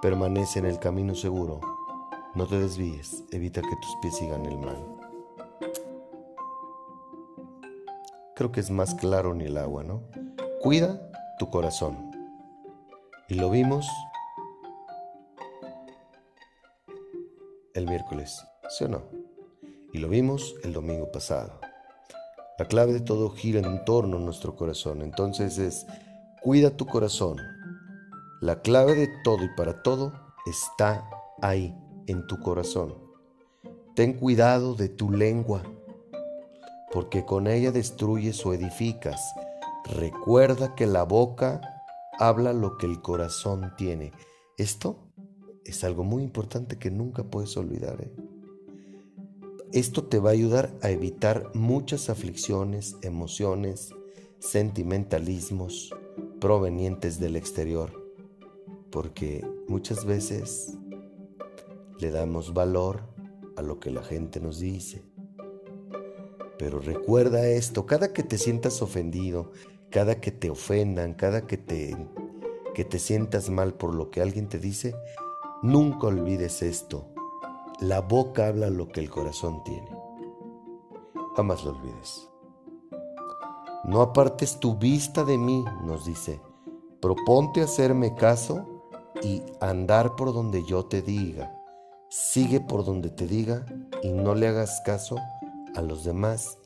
permanece 0.02 0.58
en 0.58 0.66
el 0.66 0.78
camino 0.78 1.14
seguro, 1.14 1.60
no 2.34 2.46
te 2.46 2.58
desvíes, 2.58 3.24
evita 3.30 3.60
que 3.62 3.76
tus 3.76 3.96
pies 4.02 4.16
sigan 4.16 4.46
el 4.46 4.58
mal. 4.58 4.94
creo 8.34 8.50
que 8.50 8.60
es 8.60 8.70
más 8.70 8.94
claro 8.94 9.34
ni 9.34 9.44
el 9.44 9.56
agua, 9.56 9.84
¿no? 9.84 10.02
Cuida 10.60 11.00
tu 11.38 11.50
corazón. 11.50 12.10
Y 13.28 13.34
lo 13.34 13.50
vimos 13.50 13.88
el 17.74 17.86
miércoles, 17.86 18.44
¿sí 18.68 18.84
o 18.84 18.88
no? 18.88 19.02
Y 19.92 19.98
lo 19.98 20.08
vimos 20.08 20.54
el 20.62 20.72
domingo 20.72 21.10
pasado. 21.12 21.60
La 22.58 22.66
clave 22.66 22.92
de 22.92 23.00
todo 23.00 23.30
gira 23.30 23.60
en 23.60 23.84
torno 23.84 24.16
a 24.16 24.20
nuestro 24.20 24.54
corazón. 24.56 25.02
Entonces 25.02 25.58
es, 25.58 25.86
cuida 26.40 26.76
tu 26.76 26.86
corazón. 26.86 27.38
La 28.40 28.60
clave 28.62 28.94
de 28.94 29.08
todo 29.24 29.44
y 29.44 29.48
para 29.56 29.82
todo 29.82 30.12
está 30.46 31.08
ahí, 31.42 31.76
en 32.06 32.26
tu 32.26 32.38
corazón. 32.40 32.94
Ten 33.94 34.14
cuidado 34.14 34.74
de 34.74 34.88
tu 34.88 35.10
lengua 35.10 35.62
porque 36.94 37.24
con 37.24 37.48
ella 37.48 37.72
destruyes 37.72 38.46
o 38.46 38.54
edificas. 38.54 39.34
Recuerda 39.84 40.76
que 40.76 40.86
la 40.86 41.02
boca 41.02 41.60
habla 42.20 42.52
lo 42.52 42.78
que 42.78 42.86
el 42.86 43.02
corazón 43.02 43.72
tiene. 43.76 44.12
Esto 44.58 44.96
es 45.64 45.84
algo 45.84 46.04
muy 46.04 46.22
importante 46.22 46.76
que 46.76 46.90
nunca 46.90 47.24
puedes 47.24 47.56
olvidar. 47.56 48.00
¿eh? 48.00 48.12
Esto 49.72 50.04
te 50.04 50.18
va 50.18 50.30
a 50.30 50.34
ayudar 50.34 50.72
a 50.82 50.90
evitar 50.90 51.50
muchas 51.54 52.10
aflicciones, 52.10 52.96
emociones, 53.02 53.90
sentimentalismos 54.38 55.90
provenientes 56.40 57.18
del 57.18 57.36
exterior, 57.36 57.90
porque 58.90 59.44
muchas 59.66 60.04
veces 60.04 60.76
le 61.98 62.10
damos 62.10 62.52
valor 62.52 63.02
a 63.56 63.62
lo 63.62 63.80
que 63.80 63.90
la 63.90 64.02
gente 64.02 64.40
nos 64.40 64.58
dice, 64.60 65.02
pero 66.58 66.78
recuerda 66.78 67.46
esto, 67.48 67.86
cada 67.86 68.12
que 68.12 68.22
te 68.22 68.38
sientas 68.38 68.82
ofendido, 68.82 69.52
cada 69.90 70.20
que 70.20 70.30
te 70.30 70.50
ofendan, 70.50 71.14
cada 71.14 71.46
que 71.46 71.56
te, 71.56 71.96
que 72.74 72.84
te 72.84 72.98
sientas 72.98 73.50
mal 73.50 73.74
por 73.74 73.94
lo 73.94 74.10
que 74.10 74.20
alguien 74.20 74.48
te 74.48 74.58
dice, 74.58 74.94
nunca 75.64 76.08
olvides 76.08 76.62
esto. 76.62 77.06
La 77.80 78.02
boca 78.02 78.48
habla 78.48 78.68
lo 78.68 78.88
que 78.88 79.00
el 79.00 79.08
corazón 79.08 79.64
tiene. 79.64 79.90
Jamás 81.36 81.64
lo 81.64 81.70
olvides. 81.70 82.28
No 83.84 84.02
apartes 84.02 84.60
tu 84.60 84.76
vista 84.76 85.24
de 85.24 85.38
mí, 85.38 85.64
nos 85.84 86.04
dice. 86.04 86.40
Proponte 87.00 87.62
hacerme 87.62 88.14
caso 88.14 88.82
y 89.22 89.42
andar 89.60 90.16
por 90.16 90.34
donde 90.34 90.62
yo 90.64 90.84
te 90.84 91.00
diga. 91.00 91.58
Sigue 92.10 92.60
por 92.60 92.84
donde 92.84 93.08
te 93.08 93.26
diga 93.26 93.64
y 94.02 94.12
no 94.12 94.34
le 94.34 94.48
hagas 94.48 94.82
caso 94.84 95.16
a 95.74 95.80
los 95.80 96.04
demás 96.04 96.58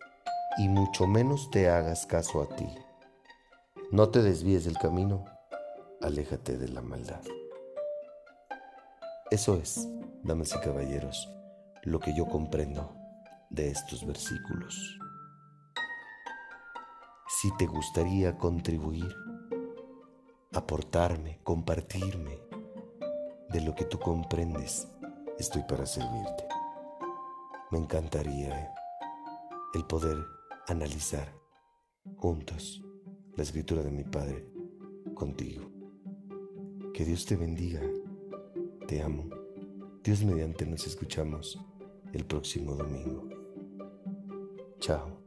y 0.59 0.68
mucho 0.68 1.07
menos 1.07 1.51
te 1.51 1.70
hagas 1.70 2.05
caso 2.05 2.42
a 2.42 2.49
ti. 2.57 2.66
No 3.92 4.09
te 4.09 4.22
desvíes 4.22 4.64
del 4.64 4.76
camino, 4.76 5.24
aléjate 6.03 6.59
de 6.59 6.68
la 6.68 6.82
maldad. 6.82 7.22
Eso 9.31 9.57
es, 9.57 9.87
damas 10.22 10.55
y 10.55 10.61
caballeros, 10.61 11.29
lo 11.83 12.01
que 12.01 12.16
yo 12.16 12.26
comprendo 12.26 12.97
de 13.51 13.68
estos 13.68 14.07
versículos. 14.07 14.99
Si 17.29 17.55
te 17.59 17.66
gustaría 17.66 18.39
contribuir, 18.39 19.14
aportarme, 20.55 21.41
compartirme 21.43 22.41
de 23.51 23.61
lo 23.61 23.74
que 23.74 23.85
tú 23.85 23.99
comprendes, 23.99 24.89
estoy 25.39 25.62
para 25.64 25.85
servirte. 25.85 26.47
Me 27.70 27.79
encantaría 27.79 28.59
¿eh? 28.59 28.70
el 29.74 29.85
poder 29.85 30.16
analizar 30.68 31.35
juntos 32.16 32.83
la 33.37 33.43
escritura 33.43 33.83
de 33.83 33.91
mi 33.91 34.05
Padre 34.05 34.51
contigo. 35.14 35.70
Que 36.95 37.05
Dios 37.05 37.26
te 37.26 37.37
bendiga. 37.37 37.83
Te 38.89 39.03
amo. 39.03 39.28
Dios 40.03 40.24
mediante 40.24 40.64
nos 40.64 40.86
escuchamos 40.86 41.61
el 42.14 42.24
próximo 42.24 42.74
domingo. 42.74 43.28
Chao. 44.80 45.17